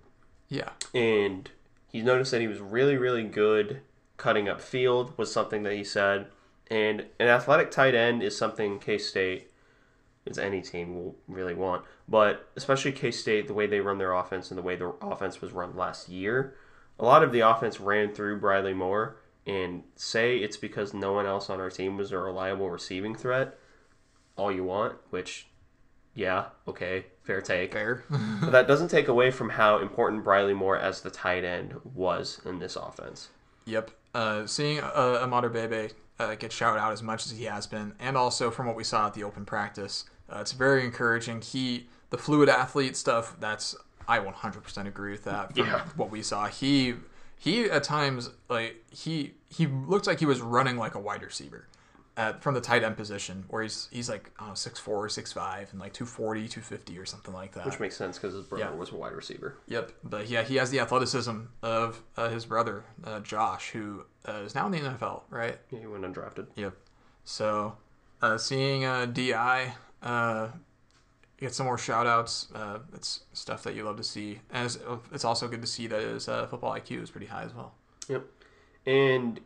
[0.49, 0.69] Yeah.
[0.93, 1.49] And
[1.91, 3.81] he noticed that he was really, really good
[4.19, 6.27] cutting up field, was something that he said.
[6.69, 9.49] And an athletic tight end is something K State,
[10.27, 11.83] is any team will really want.
[12.07, 15.41] But especially K State, the way they run their offense and the way their offense
[15.41, 16.53] was run last year,
[16.99, 19.15] a lot of the offense ran through Briley Moore.
[19.47, 23.57] And say it's because no one else on our team was a reliable receiving threat,
[24.35, 25.47] all you want, which
[26.13, 27.73] Yeah, okay, fair take.
[27.73, 28.03] Fair.
[28.41, 32.41] But that doesn't take away from how important Briley Moore as the tight end was
[32.45, 33.29] in this offense.
[33.69, 33.91] Yep.
[34.13, 38.17] Uh, seeing uh, Bebe uh, get shouted out as much as he has been, and
[38.17, 41.41] also from what we saw at the open practice, uh, it's very encouraging.
[41.41, 43.75] He, the fluid athlete stuff, that's
[44.07, 45.55] I 100% agree with that.
[45.55, 45.85] From Yeah.
[45.95, 46.95] what we saw, he
[47.37, 51.67] he at times like he he looked like he was running like a wide receiver.
[52.19, 55.71] At, from the tight end position, where he's he's like I don't know, 6'4", 6'5",
[55.71, 57.65] and like 240, 250 or something like that.
[57.65, 58.71] Which makes sense because his brother Yeah.
[58.75, 59.55] was a wide receiver.
[59.67, 64.33] Yep, but yeah, he has the athleticism of uh, his brother uh, Josh, who uh,
[64.45, 65.57] is now in the NFL, right?
[65.71, 66.47] Yeah, he went undrafted.
[66.55, 66.73] Yep.
[67.23, 67.77] So,
[68.21, 69.71] uh, seeing uh, Di
[70.03, 70.47] uh,
[71.37, 74.77] get some more shout outs, uh, it's stuff that you love to see, and it's,
[75.13, 77.75] it's also good to see that his uh, football IQ is pretty high as well.
[78.09, 78.25] Yep.
[78.85, 79.39] And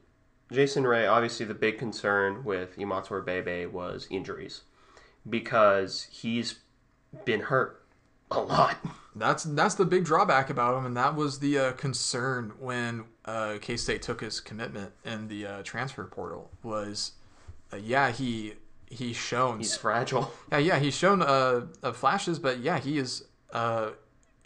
[0.51, 4.61] Jason Ray, obviously the big concern with Imatorbhebhe was injuries
[5.29, 6.59] because he's
[7.25, 7.83] been hurt
[8.31, 8.77] a lot.
[9.15, 13.57] That's that's the big drawback about him, and that was the uh, concern when uh,
[13.61, 16.49] K State took his commitment in the uh, transfer portal.
[16.63, 17.11] Was
[17.71, 18.53] uh, yeah he
[18.89, 20.31] he's shown He's fragile.
[20.51, 23.91] Yeah, yeah, he's shown uh, uh, flashes, but yeah, he is uh,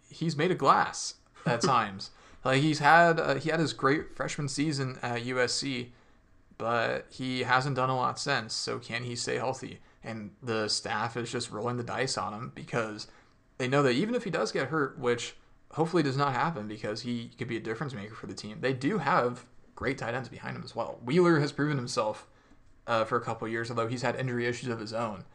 [0.10, 2.12] he's made of glass at times.
[2.44, 5.90] Like he's had uh, he had his great freshman season at USC,
[6.58, 8.54] but he hasn't done a lot since.
[8.54, 9.80] So can he stay healthy?
[10.04, 13.08] And the staff is just rolling the dice on him because
[13.58, 15.36] they know that even if he does get hurt, which
[15.72, 18.74] hopefully does not happen because he could be a difference maker for the team, they
[18.74, 21.00] do have great tight ends behind him as well.
[21.04, 22.28] Wheeler has proven himself
[22.88, 25.26] uh, for a couple years, although he's had injury issues of his own.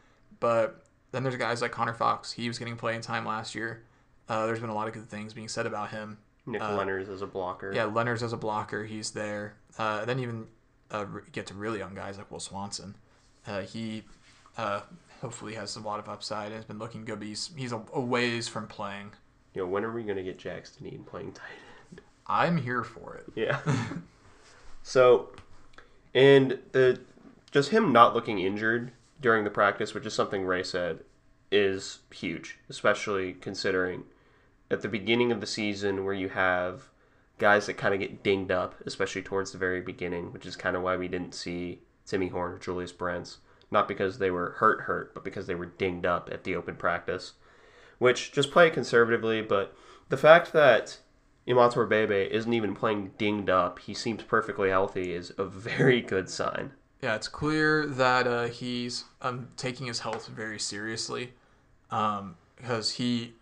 [0.40, 2.32] But then there's guys like Connor Fox.
[2.32, 3.84] He was getting playing time last year.
[4.28, 6.18] Uh, there's been a lot of good things being said about him.
[6.46, 7.72] Nick Lenners as a blocker.
[7.72, 9.54] Yeah, Lenners as a blocker, he's there.
[9.78, 10.46] Uh, then even
[10.90, 12.96] uh, get to really young guys like Will Swanson.
[13.46, 14.02] Uh, he
[14.56, 14.80] uh,
[15.20, 17.82] hopefully has a lot of upside and has been looking good, but he's, he's a,
[17.92, 19.12] a ways from playing.
[19.54, 21.44] You know, when are we going to get Jackson Eaton playing tight
[21.90, 22.00] end?
[22.26, 23.26] I'm here for it.
[23.34, 23.60] Yeah.
[24.82, 25.30] so,
[26.14, 27.00] and the
[27.50, 31.00] just him not looking injured during the practice, which is something Ray said,
[31.50, 34.04] is huge, especially considering
[34.72, 36.88] at the beginning of the season where you have
[37.38, 40.76] guys that kind of get dinged up, especially towards the very beginning, which is kind
[40.76, 43.38] of why we didn't see Timmy Horne or Julius Brents.
[43.70, 46.76] Not because they were hurt, hurt, but because they were dinged up at the open
[46.76, 47.34] practice.
[47.98, 49.74] Which just play it conservatively, but
[50.08, 50.98] the fact that
[51.46, 56.72] Imatorbhebhe isn't even playing dinged up, he seems perfectly healthy, is a very good sign.
[57.00, 61.32] Yeah, it's clear that uh, he's um, taking his health very seriously
[61.90, 63.34] um, because he,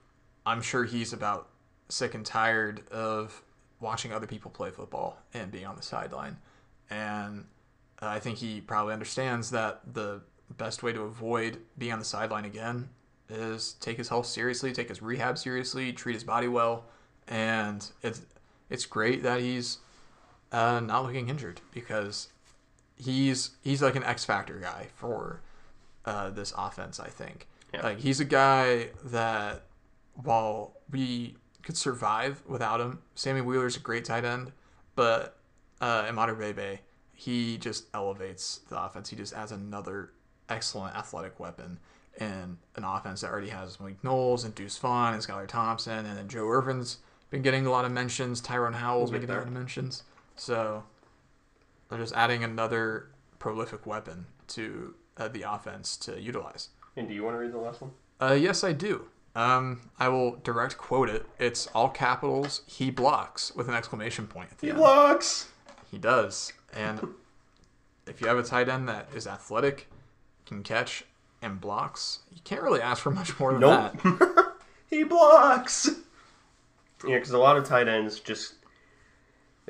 [0.51, 1.49] I'm sure he's about
[1.89, 3.43] sick and tired of
[3.81, 6.37] watching other people play football and being on the sideline.
[6.91, 7.45] And
[8.01, 10.21] I think he probably understands that the
[10.59, 12.89] best way to avoid being on the sideline again
[13.29, 16.85] is take his health seriously, take his rehab seriously, treat his body well,
[17.29, 18.23] and it's
[18.69, 19.79] it's great that he's
[20.53, 22.29] uh, not looking injured because
[22.97, 25.41] he's he's like an X factor guy for
[26.05, 26.99] uh, this offense.
[26.99, 27.83] I think Yeah.
[27.83, 29.63] like he's a guy that
[30.23, 34.53] while we could survive without him, Sammy Wheeler's a great tight end,
[34.95, 35.37] but
[35.81, 36.79] uh, Imatorbhebhe
[37.21, 39.11] he just elevates the offense.
[39.11, 40.13] He just adds another
[40.49, 41.79] excellent athletic weapon
[42.19, 46.17] in an offense that already has Malik Knowles and Deuce Vaughn and Skylar Thompson, and
[46.17, 46.97] then Joe Ervin's
[47.29, 48.41] been getting a lot of mentions.
[48.41, 50.03] Tyrone Howell's We'll been getting a lot of mentions.
[50.37, 50.85] So
[51.91, 56.71] they're just adding another prolific weapon to uh, the offense to utilize.
[56.97, 57.91] And do you want to read the last one?
[58.19, 59.09] Uh, yes, I do.
[59.35, 61.25] Um, I will direct quote it.
[61.39, 62.63] It's all capitals.
[62.67, 64.77] He blocks with an exclamation point at the end.
[64.79, 65.49] He blocks!
[65.91, 66.53] He does.
[66.75, 67.01] And
[68.07, 69.89] if you have a tight end that is athletic,
[70.47, 71.05] can catch,
[71.43, 73.93] and blocks, you can't really ask for much more than Nope.
[74.03, 74.53] that.
[74.91, 75.89] he blocks!
[77.07, 78.55] Yeah, because a lot of tight ends just.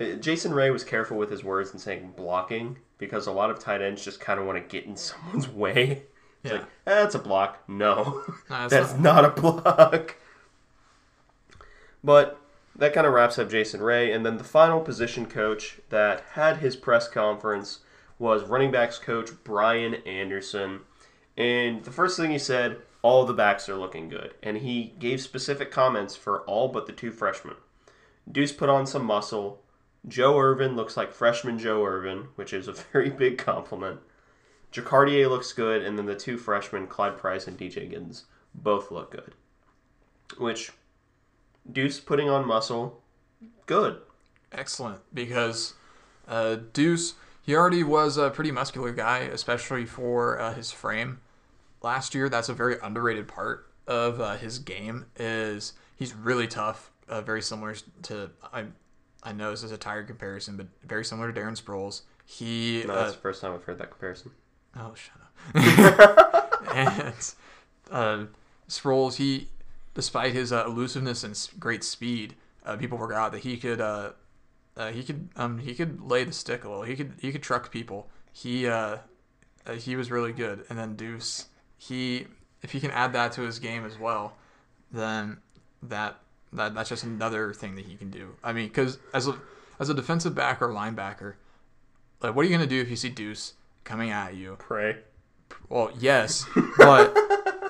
[0.00, 3.58] uh, Jason Ray was careful with his words in saying blocking because a lot of
[3.58, 6.02] tight ends just kind of want to get in someone's way.
[6.42, 6.58] It's Yeah.
[6.60, 7.58] like, eh, that's a block.
[7.68, 9.24] No, No, it's that's not.
[9.24, 10.16] a block.
[12.02, 12.38] But
[12.76, 14.10] that kind of wraps up Jason Ray.
[14.12, 17.80] And then the final position coach that had his press conference
[18.18, 20.80] was running backs coach Brian Anderson.
[21.36, 24.34] And the first thing he said, all the backs are looking good.
[24.42, 27.56] And he gave specific comments for all but the two freshmen.
[28.30, 29.60] Deuce put on some muscle.
[30.08, 34.00] Joe Ervin looks like freshman Joe Ervin, which is a very big compliment.
[34.72, 39.10] Jacardia looks good, and then the two freshmen, Clyde Price and DJ Giddens, both look
[39.10, 39.34] good.
[40.38, 40.70] Which,
[41.70, 43.00] Deuce putting on muscle,
[43.66, 44.00] good.
[44.52, 45.74] excellent because
[46.28, 51.20] uh, Deuce, he already was a pretty muscular guy, especially for uh, his frame.
[51.82, 56.92] Last year, that's a very underrated part of uh, his game is he's really tough,
[57.08, 58.66] uh, very similar to I.
[59.22, 62.02] I know this is a tired comparison, but very similar to Darren Sproles.
[62.24, 64.30] He No, uh, that's the first time I've heard that comparison.
[64.76, 66.62] Oh, shut up.
[66.74, 67.14] and
[67.90, 68.24] uh,
[68.68, 69.48] Sproles, he,
[69.94, 74.10] despite his uh, elusiveness and great speed, uh, people forgot that he could, uh,
[74.76, 76.84] uh, he could, um, he could lay the stick a little.
[76.84, 78.08] He could, he could truck people.
[78.32, 78.98] He, uh,
[79.66, 80.64] uh, he was really good.
[80.68, 81.46] And then Deuce,
[81.76, 82.26] he,
[82.62, 84.36] if he can add that to his game as well,
[84.92, 85.38] then
[85.82, 86.18] that,
[86.52, 88.36] that that's just another thing that he can do.
[88.42, 89.38] I mean, because as a,
[89.78, 91.34] as a defensive back or linebacker,
[92.22, 93.54] like, what are you gonna do if you see Deuce
[93.84, 94.56] coming at you?
[94.58, 94.98] Pray.
[95.68, 96.46] Well, yes,
[96.78, 97.16] but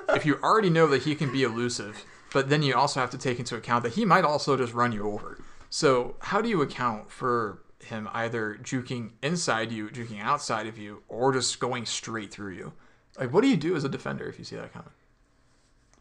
[0.09, 2.03] if you already know that he can be elusive,
[2.33, 4.91] but then you also have to take into account that he might also just run
[4.91, 5.37] you over.
[5.69, 11.03] So, how do you account for him either juking inside you, juking outside of you,
[11.07, 12.73] or just going straight through you?
[13.19, 14.91] Like, what do you do as a defender if you see that coming?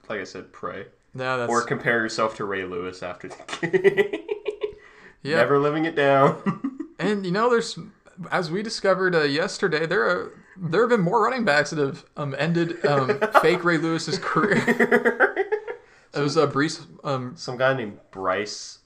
[0.09, 0.87] Like I said, pray.
[1.15, 4.21] No, that's Or compare yourself to Ray Lewis after the game.
[5.23, 5.37] yeah.
[5.37, 6.81] Never living it down.
[6.99, 7.79] And you know, there's
[8.31, 12.05] as we discovered uh, yesterday, there are there have been more running backs that have
[12.17, 15.35] um, ended um, fake Ray Lewis's career.
[16.15, 18.79] it was uh, Brees, um, Some guy named Bryce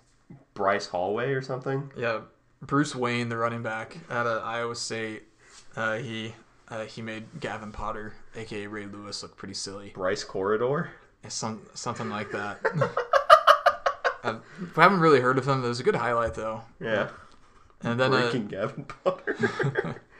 [0.54, 1.90] Bryce Hallway or something.
[1.96, 2.20] yeah,
[2.62, 5.24] Bruce Wayne, the running back at uh, Iowa State.
[5.76, 6.34] Uh, he
[6.68, 9.90] uh, he made Gavin Potter, aka Ray Lewis, look pretty silly.
[9.94, 10.90] Bryce Corridor.
[11.28, 12.60] Some something like that.
[14.24, 14.38] I
[14.76, 15.64] haven't really heard of him.
[15.64, 16.62] It was a good highlight though.
[16.80, 17.08] Yeah.
[17.84, 20.00] And then uh, Breaking Gavin Potter.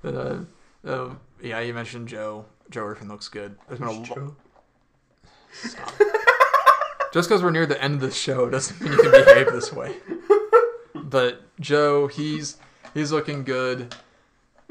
[0.00, 0.38] But, uh,
[0.86, 2.44] uh, yeah, you mentioned Joe.
[2.70, 3.56] Joe Ervin looks good.
[3.66, 4.36] There's been a lo-?
[5.52, 5.92] Stop.
[7.12, 9.72] Just because we're near the end of the show doesn't mean you can behave this
[9.72, 9.96] way.
[10.94, 12.58] But Joe, he's
[12.94, 13.94] he's looking good.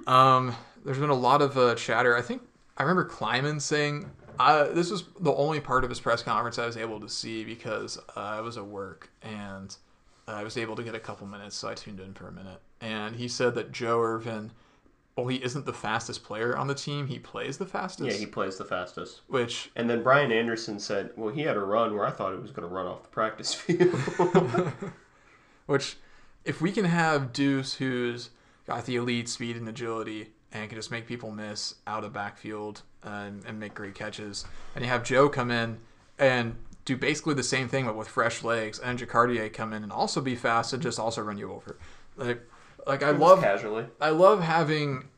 [0.06, 2.16] Um, there's been a lot of uh, chatter.
[2.16, 2.44] I think
[2.78, 4.10] I remember Klieman saying
[4.40, 7.44] uh, this was the only part of his press conference I was able to see
[7.44, 9.76] because uh, I was at work and
[10.36, 12.60] I was able to get a couple minutes, so I tuned in for a minute.
[12.82, 14.52] And he said that Joe Ervin,
[15.16, 17.08] well, he isn't the fastest player on the team.
[17.08, 18.10] He plays the fastest.
[18.10, 19.22] yeah, he plays the fastest.
[19.28, 22.42] which And then Brian Anderson said, "Well, he had a run where I thought it
[22.42, 23.94] was going to run off the practice field."
[25.66, 25.98] Which,
[26.46, 28.30] if we can have Deuce, who's
[28.66, 32.84] got the elite speed and agility, and can just make people miss out of backfield
[33.04, 35.80] and, and make great catches, and you have Joe come in
[36.20, 36.56] and
[36.88, 40.22] do basically the same thing but with fresh legs, and Jacardia come in and also
[40.22, 41.78] be fast and just also run you over,
[42.16, 42.42] like,
[42.88, 43.86] like I love casually.
[44.00, 45.10] I love having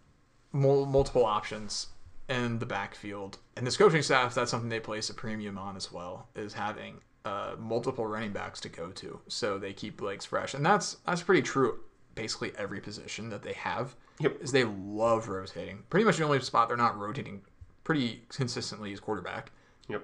[0.51, 1.87] mul- multiple options
[2.27, 5.91] in the backfield, and this coaching staff that's something they place a premium on as
[5.91, 10.55] well is having uh, multiple running backs to go to, so they keep legs fresh,
[10.55, 11.79] and that's that's pretty true.
[12.15, 14.41] Basically, every position that they have Yep.
[14.41, 15.83] is they love rotating.
[15.91, 17.41] Pretty much the only spot they're not rotating
[17.83, 19.51] pretty consistently is quarterback.
[19.87, 20.03] Yep.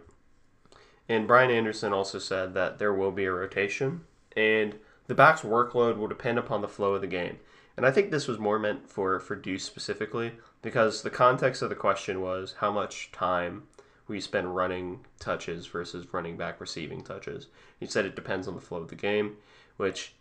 [1.07, 4.01] And Brian Anderson also said that there will be a rotation,
[4.35, 4.75] and
[5.07, 7.37] the back's workload will depend upon the flow of the game.
[7.77, 11.69] And I think this was more meant for for Deuce specifically because the context of
[11.69, 13.63] the question was how much time
[14.07, 17.47] we spend running touches versus running back receiving touches.
[17.79, 19.37] He said it depends on the flow of the game,
[19.77, 20.13] which,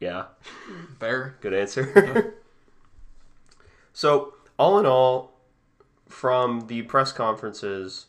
[0.00, 0.26] yeah,
[0.98, 1.36] Fair.
[1.40, 2.34] Good answer.
[3.92, 5.32] so, all in all,
[6.08, 8.06] from the press conferences,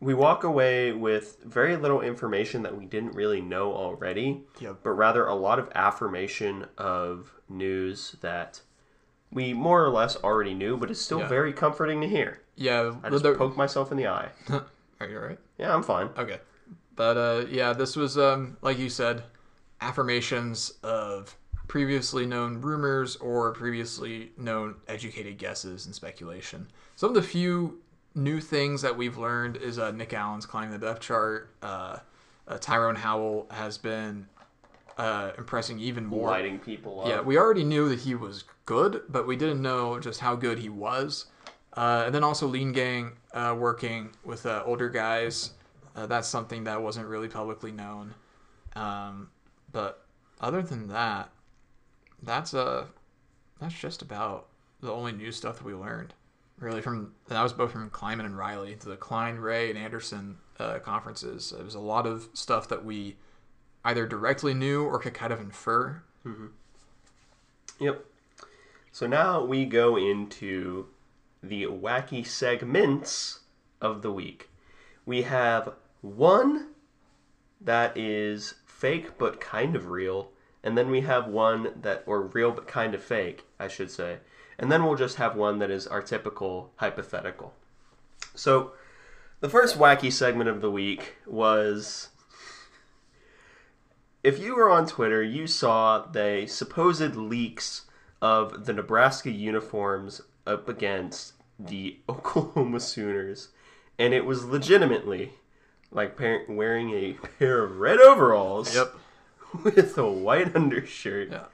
[0.00, 4.78] we walk away with very little information that we didn't really know already, Yep.
[4.82, 8.60] but rather a lot of affirmation of news that
[9.32, 11.28] we more or less already knew, but it's still Yeah.
[11.28, 12.40] very comforting to hear.
[12.54, 12.94] Yeah.
[13.02, 14.30] I just the- poked myself in the eye.
[15.00, 15.38] Are you alright?
[15.58, 16.10] Yeah, I'm fine.
[16.16, 16.40] Okay.
[16.96, 19.22] But uh, yeah, this was um, like you said,
[19.80, 21.36] affirmations of
[21.68, 26.66] previously known rumors or previously known educated guesses and speculation.
[26.96, 27.80] Some of the few
[28.18, 31.50] new things that we've learned is uh, Nick Allen's climbing the depth chart.
[31.62, 31.98] Uh,
[32.46, 34.26] uh, Tyrone Howell has been
[34.98, 36.28] uh, impressing even more.
[36.28, 37.08] Lighting people up.
[37.08, 40.58] Yeah, we already knew that he was good, but we didn't know just how good
[40.58, 41.26] he was.
[41.74, 45.52] Uh, and then also Lean Gang uh, working with uh, older guys.
[45.94, 48.14] Uh, that's something that wasn't really publicly known.
[48.74, 49.30] Um,
[49.70, 50.04] but
[50.40, 51.30] other than that,
[52.22, 52.86] that's uh,
[53.60, 54.48] that's just about
[54.80, 56.14] the only new stuff that we learned.
[56.60, 60.80] Really, from that was both from Klieman and Riley the Klein, Ray, and Anderson uh,
[60.80, 61.54] conferences.
[61.56, 63.16] It was a lot of stuff that we
[63.84, 66.02] either directly knew or could kind of infer.
[67.80, 68.04] Yep.
[68.90, 70.86] So now we go into
[71.42, 73.40] the wacky segments
[73.80, 74.50] of the week.
[75.06, 76.70] We have one
[77.60, 80.30] that is fake but kind of real,
[80.62, 84.18] and then we have one that, or real but kind of fake, I should say.
[84.58, 87.54] And then we'll just have one that is our typical hypothetical.
[88.34, 88.72] So
[89.40, 92.08] The first wacky segment of the week was
[94.24, 97.82] if you were on Twitter, you saw the supposed leaks
[98.20, 103.48] of the Nebraska uniforms up against the Oklahoma Sooners,
[103.98, 105.34] and it was legitimately
[105.90, 108.94] like wearing a pair of red overalls Yep.
[109.64, 111.30] with a white undershirt.
[111.30, 111.44] Yeah.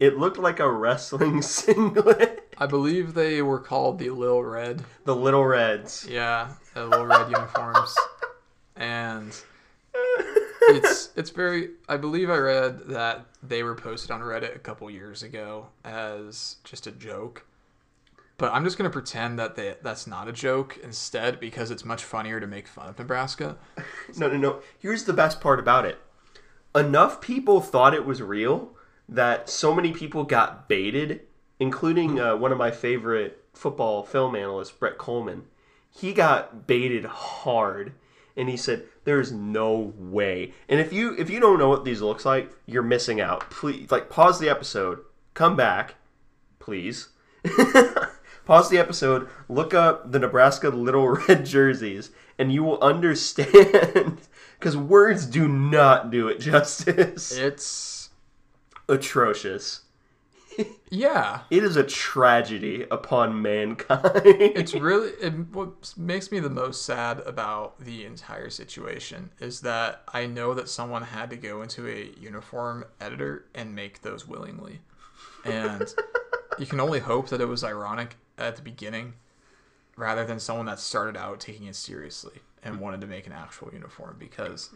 [0.00, 2.54] It looked like a wrestling singlet.
[2.56, 4.84] I believe they were called the Lil Red.
[5.04, 6.06] The Little Reds.
[6.08, 7.94] Yeah, the Little Red uniforms.
[8.76, 9.36] And
[10.62, 14.88] it's it's very I believe I read that they were posted on Reddit a couple
[14.90, 17.44] years ago as just a joke.
[18.36, 22.04] But I'm just gonna pretend that they, that's not a joke instead because it's much
[22.04, 23.56] funnier to make fun of Nebraska.
[24.16, 24.60] No, no, no.
[24.78, 25.98] Here's the best part about it.
[26.74, 28.70] Enough people thought it was real
[29.08, 31.22] that so many people got baited,
[31.58, 35.42] including uh, one of my favorite football film analysts, Brett Kollmann.
[35.90, 37.92] He got baited hard,
[38.36, 42.02] and he said, "There's no way." And if you if you don't know what these
[42.02, 43.48] looks like, you're missing out.
[43.50, 45.00] Please, like, pause the episode,
[45.34, 45.94] come back,
[46.58, 47.08] please.
[48.48, 54.22] Pause the episode, look up the Nebraska Little Red jerseys, and you will understand.
[54.58, 57.30] Because words do not do it justice.
[57.30, 57.97] It's
[58.88, 59.82] Atrocious.
[60.90, 61.40] yeah.
[61.50, 64.02] It is a tragedy upon mankind.
[64.14, 70.02] It's really it, what makes me the most sad about the entire situation is that
[70.12, 74.80] I know that someone had to go into a uniform editor and make those willingly,
[75.44, 75.94] and
[76.58, 79.14] you can only hope that it was ironic at the beginning,
[79.96, 83.70] rather than someone that started out taking it seriously and wanted to make an actual
[83.72, 84.70] uniform because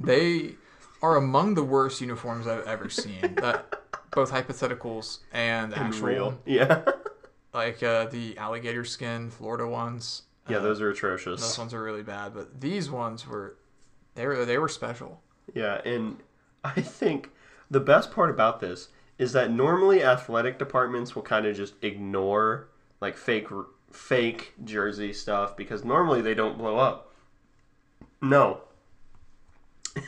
[0.00, 0.54] they
[1.02, 3.34] are among the worst uniforms I've ever seen.
[3.42, 3.80] That
[4.12, 6.38] both hypotheticals and actual Real.
[6.46, 6.82] Yeah.
[7.54, 10.22] like uh, the alligator skin Florida ones.
[10.48, 11.40] Yeah, Uh, those are atrocious.
[11.40, 13.56] those ones are really bad, but these ones were
[14.14, 15.20] they were they were special.
[15.54, 16.18] Yeah, and
[16.64, 17.30] I think
[17.70, 18.88] the best part about this
[19.18, 22.68] is that normally athletic departments will kind of just ignore
[23.00, 23.48] like fake
[23.90, 27.12] fake jersey stuff because normally they don't blow up.
[28.20, 28.60] No.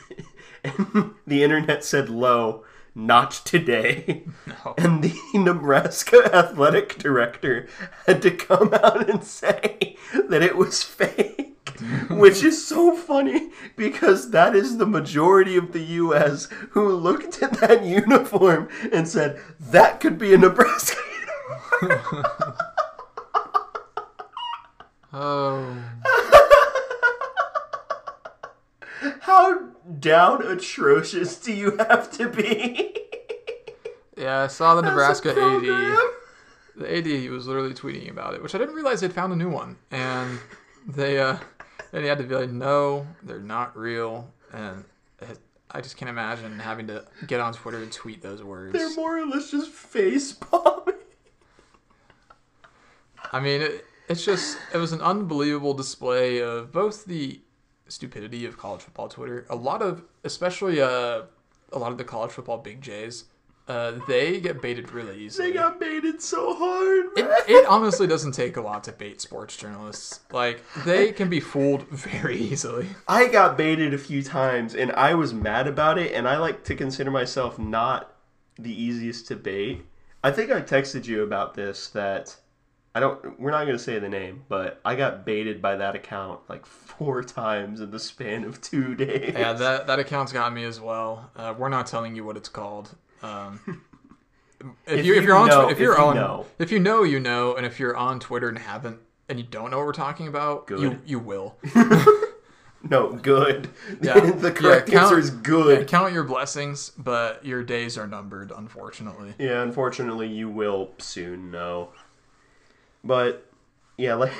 [0.65, 2.63] and the internet said low,
[2.93, 4.23] not today.
[4.47, 4.73] No.
[4.77, 7.67] And the Nebraska athletic director
[8.05, 9.97] had to come out and say
[10.29, 11.57] that it was fake,
[12.09, 16.47] which is so funny because that is the majority of the U.S.
[16.71, 21.01] who looked at that uniform and said, that could be a Nebraska
[21.81, 22.25] uniform.
[25.17, 25.77] Oh,
[29.25, 29.57] How
[29.99, 32.95] down atrocious do you have to be?
[34.15, 35.35] yeah, I saw the Nebraska AD.
[36.75, 39.49] The AD was literally tweeting about it, which I didn't realize they'd found a new
[39.49, 40.37] one, and
[40.85, 41.37] they uh,
[41.91, 44.83] he had to be like, no, they're not real, and
[45.19, 45.39] it,
[45.71, 48.73] I just can't imagine having to get on Twitter and tweet those words.
[48.73, 50.93] They're more or less just face bombing.
[53.31, 57.39] I mean, it, it's just it was an unbelievable display of both the
[57.95, 59.45] stupidity of college football Twitter.
[59.49, 61.23] A lot of, especially uh,
[61.71, 63.25] a lot of the college football big J's,
[63.67, 65.47] uh, they get baited really easily.
[65.47, 67.05] They got baited so hard.
[67.17, 70.19] it, it honestly doesn't take a lot to bait sports journalists.
[70.31, 72.89] Like they can be fooled very easily.
[73.07, 76.63] I got baited a few times and I was mad about it and I like
[76.65, 78.13] to consider myself not
[78.59, 79.85] the easiest to bait.
[80.23, 82.35] I think I texted you about this that
[82.95, 85.95] I don't we're not going to say the name, but I got baited by that
[85.95, 89.33] account like four times in the span of 2 days.
[89.37, 91.29] Yeah, that that account's got me as well.
[91.35, 92.95] Uh, we're not telling you what it's called.
[93.21, 93.59] Um,
[94.87, 96.45] if, If you if you you're on know- if if you're you on know.
[96.57, 99.71] if you know you know, and if you're on Twitter and haven't and you don't
[99.71, 101.01] know what we're talking about, you Good.
[101.05, 101.57] you will.
[102.87, 103.69] No, good.
[103.99, 104.19] Yeah.
[104.19, 105.87] the correct Yeah, count- answer is good.
[105.87, 109.33] Count your blessings, but your days are numbered, unfortunately.
[109.39, 111.89] Yeah, unfortunately, you will soon know.
[113.05, 113.45] But
[113.97, 114.33] yeah, like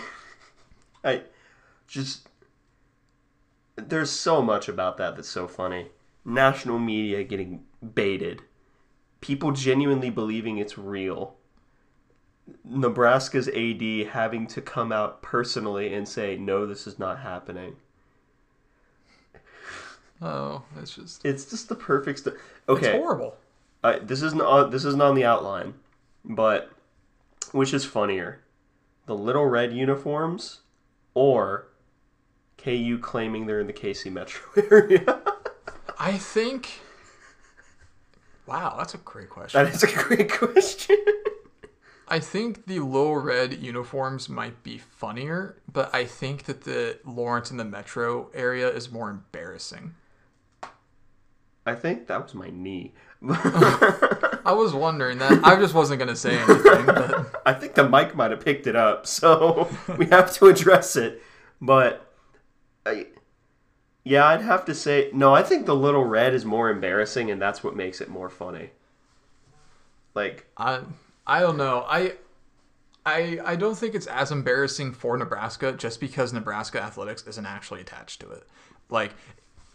[1.04, 1.22] I
[1.88, 2.28] just
[3.78, 5.88] there's so much about that that's so funny.
[6.26, 7.64] National media getting
[7.94, 8.42] baited,
[9.22, 11.36] people genuinely believing it's real.
[12.64, 17.76] Nebraska's AD having to come out personally and say, "No, this is not happening."
[20.22, 22.34] Oh, it's just It's just the perfect stuff.
[22.70, 23.36] it's Okay, horrible.
[23.84, 25.76] I, this isn't on this isn't on the outline,
[26.24, 26.72] but
[27.52, 28.40] which is funnier,
[29.06, 30.62] the little red uniforms,
[31.14, 31.68] or
[32.58, 34.42] KU claiming they're in the KC metro
[34.72, 35.22] area?
[36.00, 36.82] I think.
[38.48, 39.64] Wow, that's a great question.
[39.64, 40.98] that is a great question.
[42.08, 47.50] I think the little red uniforms might be funnier, but I think that the Lawrence
[47.50, 49.96] and the Metro area is more embarrassing.
[51.66, 52.94] I think that was my knee.
[54.46, 55.44] I was wondering that.
[55.44, 58.76] I just wasn't gonna say anything, but I think the mic might have picked it
[58.76, 61.22] up, so we have to address it.
[61.62, 62.12] But
[62.86, 63.08] I,
[64.04, 65.34] yeah, I'd have to say no.
[65.34, 68.72] I think the little red is more embarrassing, and that's what makes it more funny.
[70.14, 70.82] Like, I
[71.26, 71.86] I don't know.
[71.88, 72.14] I
[73.06, 77.82] I I don't think it's as embarrassing for Nebraska just because Nebraska athletics isn't actually
[77.82, 78.44] attached to it.
[78.90, 79.14] Like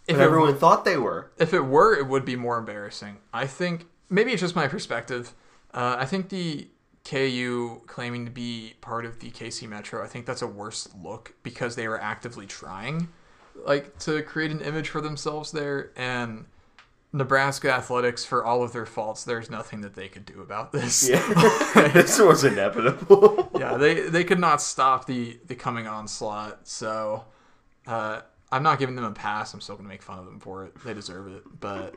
[0.07, 1.31] if it, everyone thought they were.
[1.39, 3.19] if it were, it would be more embarrassing.
[3.33, 5.35] I think maybe it's just my perspective.
[5.73, 6.69] Uh, I think the
[7.05, 11.35] KU claiming to be part of the KC Metro, I think that's a worse look
[11.43, 13.09] because they were actively trying
[13.65, 16.47] like to create an image for themselves there and
[17.13, 21.09] Nebraska athletics for all of their faults there's nothing that they could do about this.
[21.09, 21.19] Yeah,
[21.93, 23.51] this was inevitable.
[23.59, 26.69] yeah, they they could not stop the the coming onslaught.
[26.69, 27.25] So
[27.87, 28.21] uh,
[28.53, 29.55] I'm not giving them a pass.
[29.55, 30.75] I'm still gonna make fun of them for it.
[30.85, 31.43] They deserve it.
[31.61, 31.95] But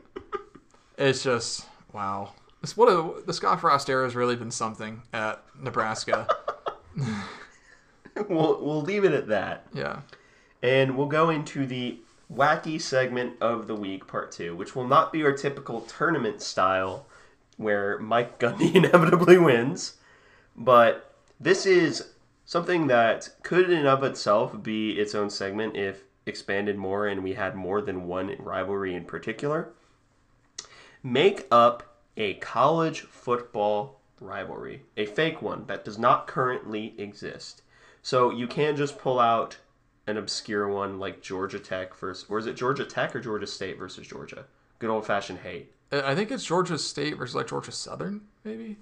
[0.98, 2.32] it's just wow.
[2.62, 6.26] It's what a, the Scott Frost era has really been something at Nebraska.
[8.28, 9.66] we'll we'll leave it at that.
[9.72, 10.00] Yeah.
[10.62, 11.98] And we'll go into the
[12.32, 17.06] wacky segment of the week, part two, which will not be our typical tournament style
[17.56, 19.94] where Mike Gundy inevitably wins.
[20.56, 22.10] But this is
[22.44, 27.22] something that could, in and of itself, be its own segment if expanded more and
[27.22, 29.68] we had more than one rivalry in particular.
[31.02, 37.62] Make up a college football rivalry, a fake one that does not currently exist.
[38.02, 39.58] So you can't just pull out
[40.06, 43.78] an obscure one like Georgia Tech versus, or is it Georgia Tech or Georgia State
[43.78, 44.44] versus Georgia?
[44.78, 45.72] Good old fashioned hate.
[45.92, 48.76] I think it's Georgia State versus like Georgia Southern, maybe.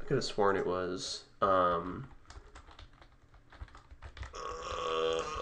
[0.00, 1.24] I could have sworn it was.
[1.42, 2.08] Um,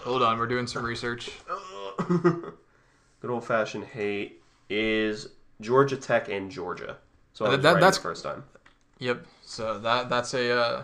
[0.03, 1.31] Hold on, we're doing some research.
[2.07, 5.29] good old fashioned hate is
[5.61, 6.97] Georgia Tech and Georgia.
[7.33, 8.43] So I That- was that- right that's- the first time.
[8.99, 9.25] Yep.
[9.41, 10.83] So that that's a uh,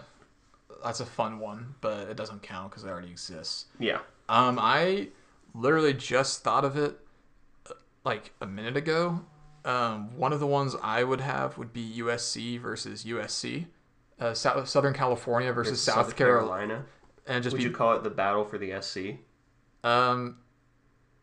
[0.84, 3.66] that's a fun one, but it doesn't count because it already exists.
[3.80, 4.00] Yeah.
[4.28, 5.10] Um, I
[5.54, 6.98] literally just thought of it
[7.70, 9.22] uh, like a minute ago.
[9.66, 13.68] Um, one of the ones I would have would be USC versus USC,
[14.20, 16.86] uh, South, Southern California versus South, Carolina,
[17.30, 19.20] and just Would be you call it the battle for the SC?
[19.86, 20.38] um,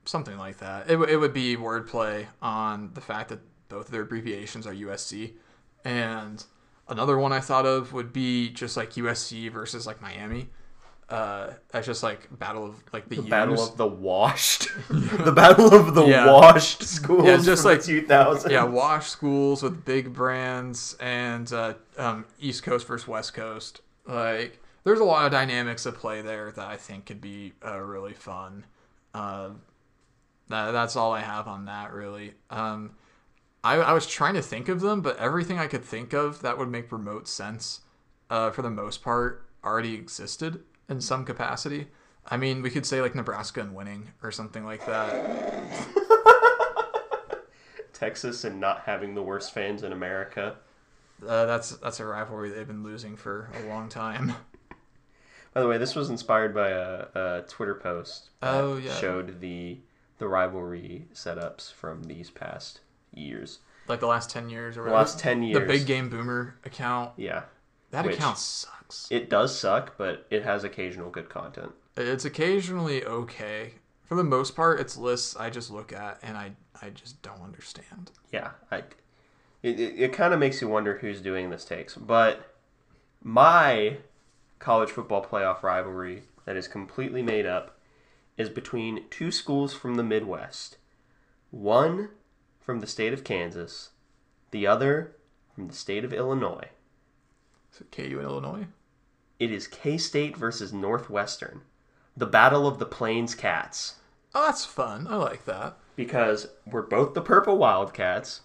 [0.06, 0.86] something like that.
[0.88, 4.72] It, w- it would be wordplay on the fact that both of their abbreviations are
[4.74, 5.32] USC.
[5.84, 6.42] And
[6.88, 10.48] another one I thought of would be just like USC versus like Miami.
[11.08, 14.68] Uh, that's just like battle of like the, The battle of the washed.
[14.90, 16.26] the battle of the Yeah.
[16.32, 17.24] washed schools.
[17.26, 18.50] Yeah, just like- the 2000s.
[18.50, 23.80] yeah, wash schools with big brands and uh, um, East Coast versus West Coast.
[24.06, 27.80] Like, there's a lot of dynamics at play there that I think could be uh,
[27.80, 28.64] really fun.
[29.12, 29.50] Uh,
[30.48, 32.34] that, that's all I have on that, really.
[32.50, 32.92] Um,
[33.64, 36.56] I, I was trying to think of them, but everything I could think of that
[36.56, 37.80] would make remote sense,
[38.30, 41.88] uh, for the most part, already existed in some capacity.
[42.24, 45.82] I mean, we could say like Nebraska and winning or something like that.
[47.92, 50.58] Texas and not having the worst fans in America.
[51.26, 54.36] Uh, that's that's a rivalry they've been losing for a long time.
[55.56, 58.92] By the way, this was inspired by a, a Twitter post that Oh, yeah.
[58.92, 59.78] showed the
[60.18, 62.80] the rivalry setups from these past
[63.14, 63.60] years.
[63.88, 65.58] Like the last ten years or The last ten years.
[65.58, 67.12] The Big Game Boomer account.
[67.16, 67.44] Yeah.
[67.90, 69.08] That Which- account sucks.
[69.10, 71.72] It does suck, but it has occasional good content.
[71.96, 73.76] It's occasionally okay.
[74.04, 76.52] For the most part, it's lists I just look at and I
[76.82, 78.10] I just don't understand.
[78.30, 78.82] Yeah, I,
[79.62, 81.94] it, it, it kind of makes you wonder who's doing this takes.
[81.94, 82.54] But
[83.22, 83.96] my
[84.66, 87.78] college football playoff rivalry that is completely made up
[88.36, 90.76] is between two schools from the Midwest.
[91.52, 92.08] One
[92.58, 93.90] from the state of Kansas,
[94.50, 95.14] the other
[95.54, 96.70] from the state of Illinois.
[97.72, 98.66] Is it KU in Illinois?
[99.38, 101.60] It is K State versus Northwestern,
[102.16, 104.00] the Battle of the Plains Cats.
[104.34, 105.06] Oh, that's fun.
[105.08, 105.78] I like that.
[105.94, 108.40] because we're both the Purple Wildcats.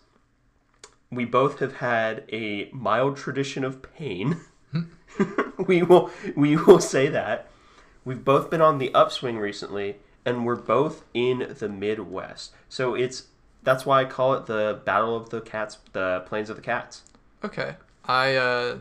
[1.09, 4.41] We both have had a mild tradition of pain.
[5.67, 7.47] we will we will say that.
[8.03, 12.53] We've both been on the upswing recently and we're both in the Midwest.
[12.69, 13.27] So it's
[13.63, 17.03] that's why I call it the Battle of the Cats, the Plains of the Cats.
[17.43, 17.75] Okay.
[18.05, 18.77] I uh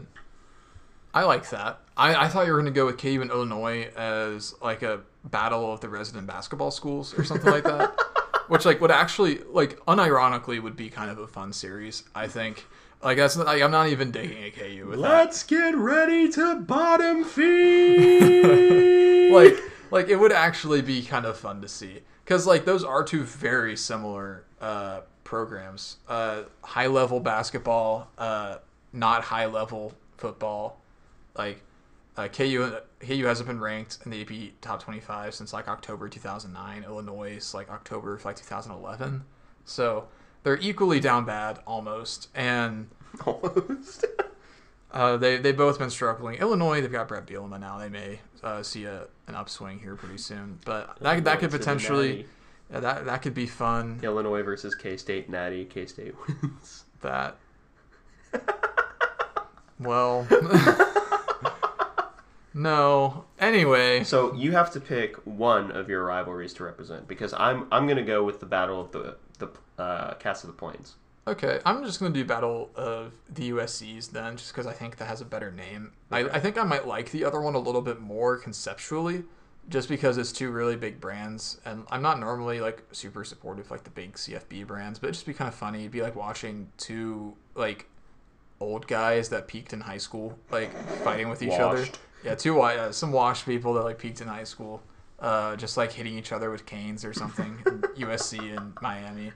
[1.12, 1.80] I like that.
[1.96, 5.72] I, I thought you were gonna go with cave in Illinois as like a battle
[5.72, 7.94] of the resident basketball schools or something like that.
[8.48, 12.66] Which like would actually like unironically would be kind of a fun series, I think.
[13.02, 14.98] Like that's not, like, I'm not even digging a KU with.
[14.98, 18.90] Let's get ready to bottom feed.
[19.30, 19.56] Like
[19.92, 23.22] like it would actually be kind of fun to see because like those are two
[23.22, 25.98] very similar uh, programs.
[26.08, 28.56] Uh, high level basketball, uh,
[28.92, 30.80] not high level football.
[31.36, 31.62] Like
[32.16, 36.84] uh, KU KU hasn't been ranked in the AP top 25 since like October 2009.
[36.84, 39.24] Illinois is like October of like 2011.
[39.64, 40.08] So
[40.42, 42.28] they're equally down bad almost.
[42.34, 42.88] And
[43.26, 44.04] almost.
[44.92, 46.36] uh, they they both been struggling.
[46.36, 47.78] Illinois, they've got Brett Bielema now.
[47.78, 51.58] They may uh, see a, an upswing here pretty soon, but that that could to
[51.58, 52.26] potentially
[52.72, 54.00] yeah, that that could be fun.
[54.02, 55.64] Illinois versus K State, Natty.
[55.64, 56.84] K State wins.
[57.00, 57.38] That
[59.80, 60.28] well,
[62.52, 63.24] no.
[63.38, 67.88] Anyway, So you have to pick one of your rivalries to represent because I'm I'm
[67.88, 69.16] gonna go with the battle of the
[69.80, 70.96] uh, Cats of the Plains.
[71.26, 75.06] okay, I'm just gonna do Battle of the USCs then, just because I think that
[75.06, 75.92] has a better name.
[76.10, 79.24] I, I think I might like the other one a little bit more conceptually,
[79.68, 83.84] just because it's two really big brands, and I'm not normally like super supportive like
[83.84, 85.80] the big CFB brands, but it'd just be kind of funny.
[85.80, 87.86] It'd be like watching two like
[88.58, 90.70] old guys that peaked in high school like
[91.04, 91.86] fighting with each other.
[92.24, 94.82] Yeah, two uh, some washed people that like peaked in high school,
[95.20, 97.56] uh, just like hitting each other with canes or something.
[97.96, 99.32] USC and Miami,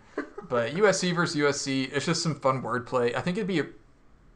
[0.48, 3.14] but USC versus USC, it's just some fun wordplay.
[3.14, 3.66] I think it'd be a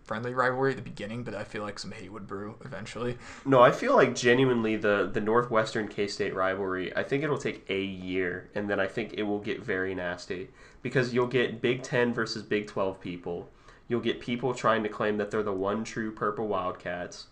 [0.08, 3.18] friendly rivalry at the beginning, but I feel like some hate would brew eventually.
[3.44, 6.96] No, I feel like genuinely the the Northwestern K State rivalry.
[6.96, 10.48] I think it'll take a year, and then I think it will get very nasty
[10.82, 13.50] because you'll get Big Ten versus Big Twelve people.
[13.86, 17.26] You'll get people trying to claim that they're the one true Purple Wildcats.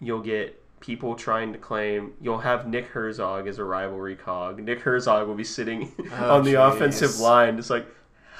[0.00, 4.60] You'll get people trying to claim you'll have Nick Herzog as a rivalry cog.
[4.62, 6.74] Nick Herzog will be sitting Oh, on the jeez.
[6.74, 7.86] offensive line, just like,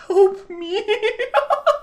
[0.07, 0.83] help me.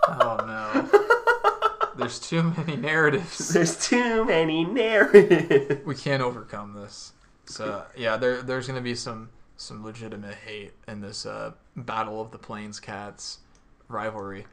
[0.07, 3.49] Oh no, there's too many narratives.
[3.53, 5.83] There's too many narratives.
[5.85, 7.13] we can't overcome this.
[7.45, 12.31] So yeah, there there's gonna be some some legitimate hate in this uh, battle of
[12.31, 13.39] the Plains Cats
[13.87, 14.45] rivalry.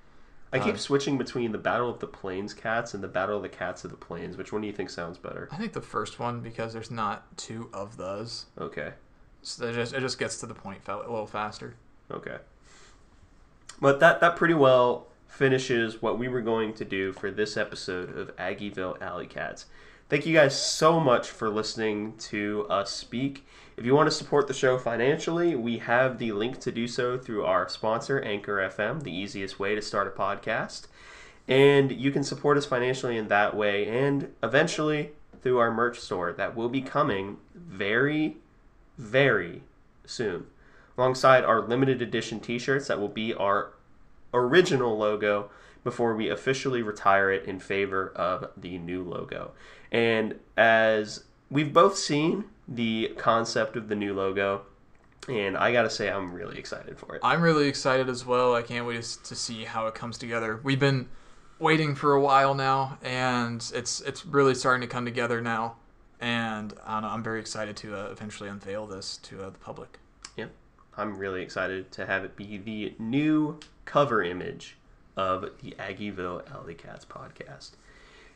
[0.53, 3.42] I keep Uh, switching between the Battle of the Plains Cats and the Battle of
[3.42, 4.36] the Cats of the Plains.
[4.36, 5.48] Which one do you think sounds better?
[5.50, 8.92] I think the first one because there's not two of those, Okay,
[9.42, 11.74] so it just it just gets to the point a little faster.
[12.11, 12.36] okay.
[13.80, 18.16] But that that pretty well finishes what we were going to do for this episode
[18.16, 19.66] of Aggieville Alley Cats.
[20.12, 23.46] Thank you guys so much for listening to us speak.
[23.78, 27.16] If you want to support the show financially, we have the link to do so
[27.16, 30.88] through our sponsor, Anchor FM, the easiest way to start a podcast.
[31.48, 36.30] And you can support us financially in that way and eventually through our merch store
[36.30, 38.36] that will be coming very,
[38.98, 39.62] very
[40.04, 40.46] soon.
[40.98, 43.72] Alongside our limited edition t shirts that will be our
[44.34, 45.48] original logo
[45.84, 49.52] before we officially retire it in favor of the new logo.
[49.93, 54.62] And as we've both seen the concept of the new logo,
[55.28, 57.20] and I gotta say, I'm really excited for it.
[57.22, 58.55] I'm really excited as well.
[58.55, 60.59] I can't wait to see how it comes together.
[60.64, 61.09] We've been
[61.59, 65.76] waiting for a while now, and it's it's really starting to come together now.
[66.20, 69.59] And I don't know, I'm very excited to uh, eventually unveil this to uh, the
[69.59, 69.99] public.
[70.36, 70.53] Yep.
[70.97, 74.76] I'm really excited to have it be the new cover image
[75.16, 77.72] of the Aggieville Alley Cats podcast.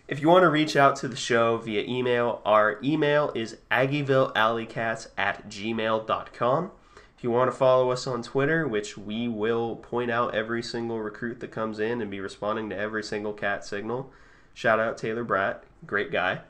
[0.09, 5.09] If you want to reach out to the show via email, our email is aggievillealleycats
[5.19, 6.71] at gmail.com.
[7.17, 11.01] If you want to follow us on Twitter, which we will point out every single
[11.01, 14.13] recruit that comes in and be responding to every single cat signal,
[14.55, 16.43] shout out Taylor Bratt, great guy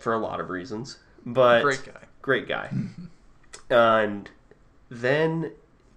[0.00, 0.98] for a lot of reasons.
[1.24, 2.00] But Great guy.
[2.22, 2.70] great guy.
[3.70, 4.30] and
[4.90, 5.52] then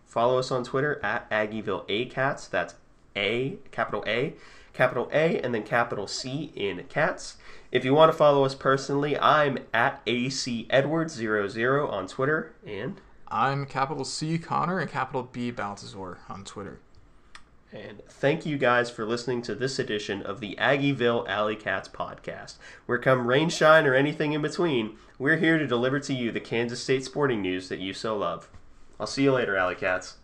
[0.05, 2.05] follow us on Twitter at Aggieville A
[2.49, 2.75] That's
[3.15, 4.35] A, capital A,
[4.75, 7.37] capital A, and then capital C in cats.
[7.71, 12.53] If you want to follow us personally, I'm at AC Edwards00 on Twitter.
[12.65, 16.79] And I'm capital C Connor and capital B Baltazar on Twitter.
[17.73, 22.55] And thank you guys for listening to this edition of the Aggieville Alley Cats podcast.
[22.85, 26.39] Where come rain, shine, or anything in between, we're here to deliver to you the
[26.39, 28.49] Kansas State sporting news that you so love.
[28.99, 30.15] I'll see you later, Alley Cats.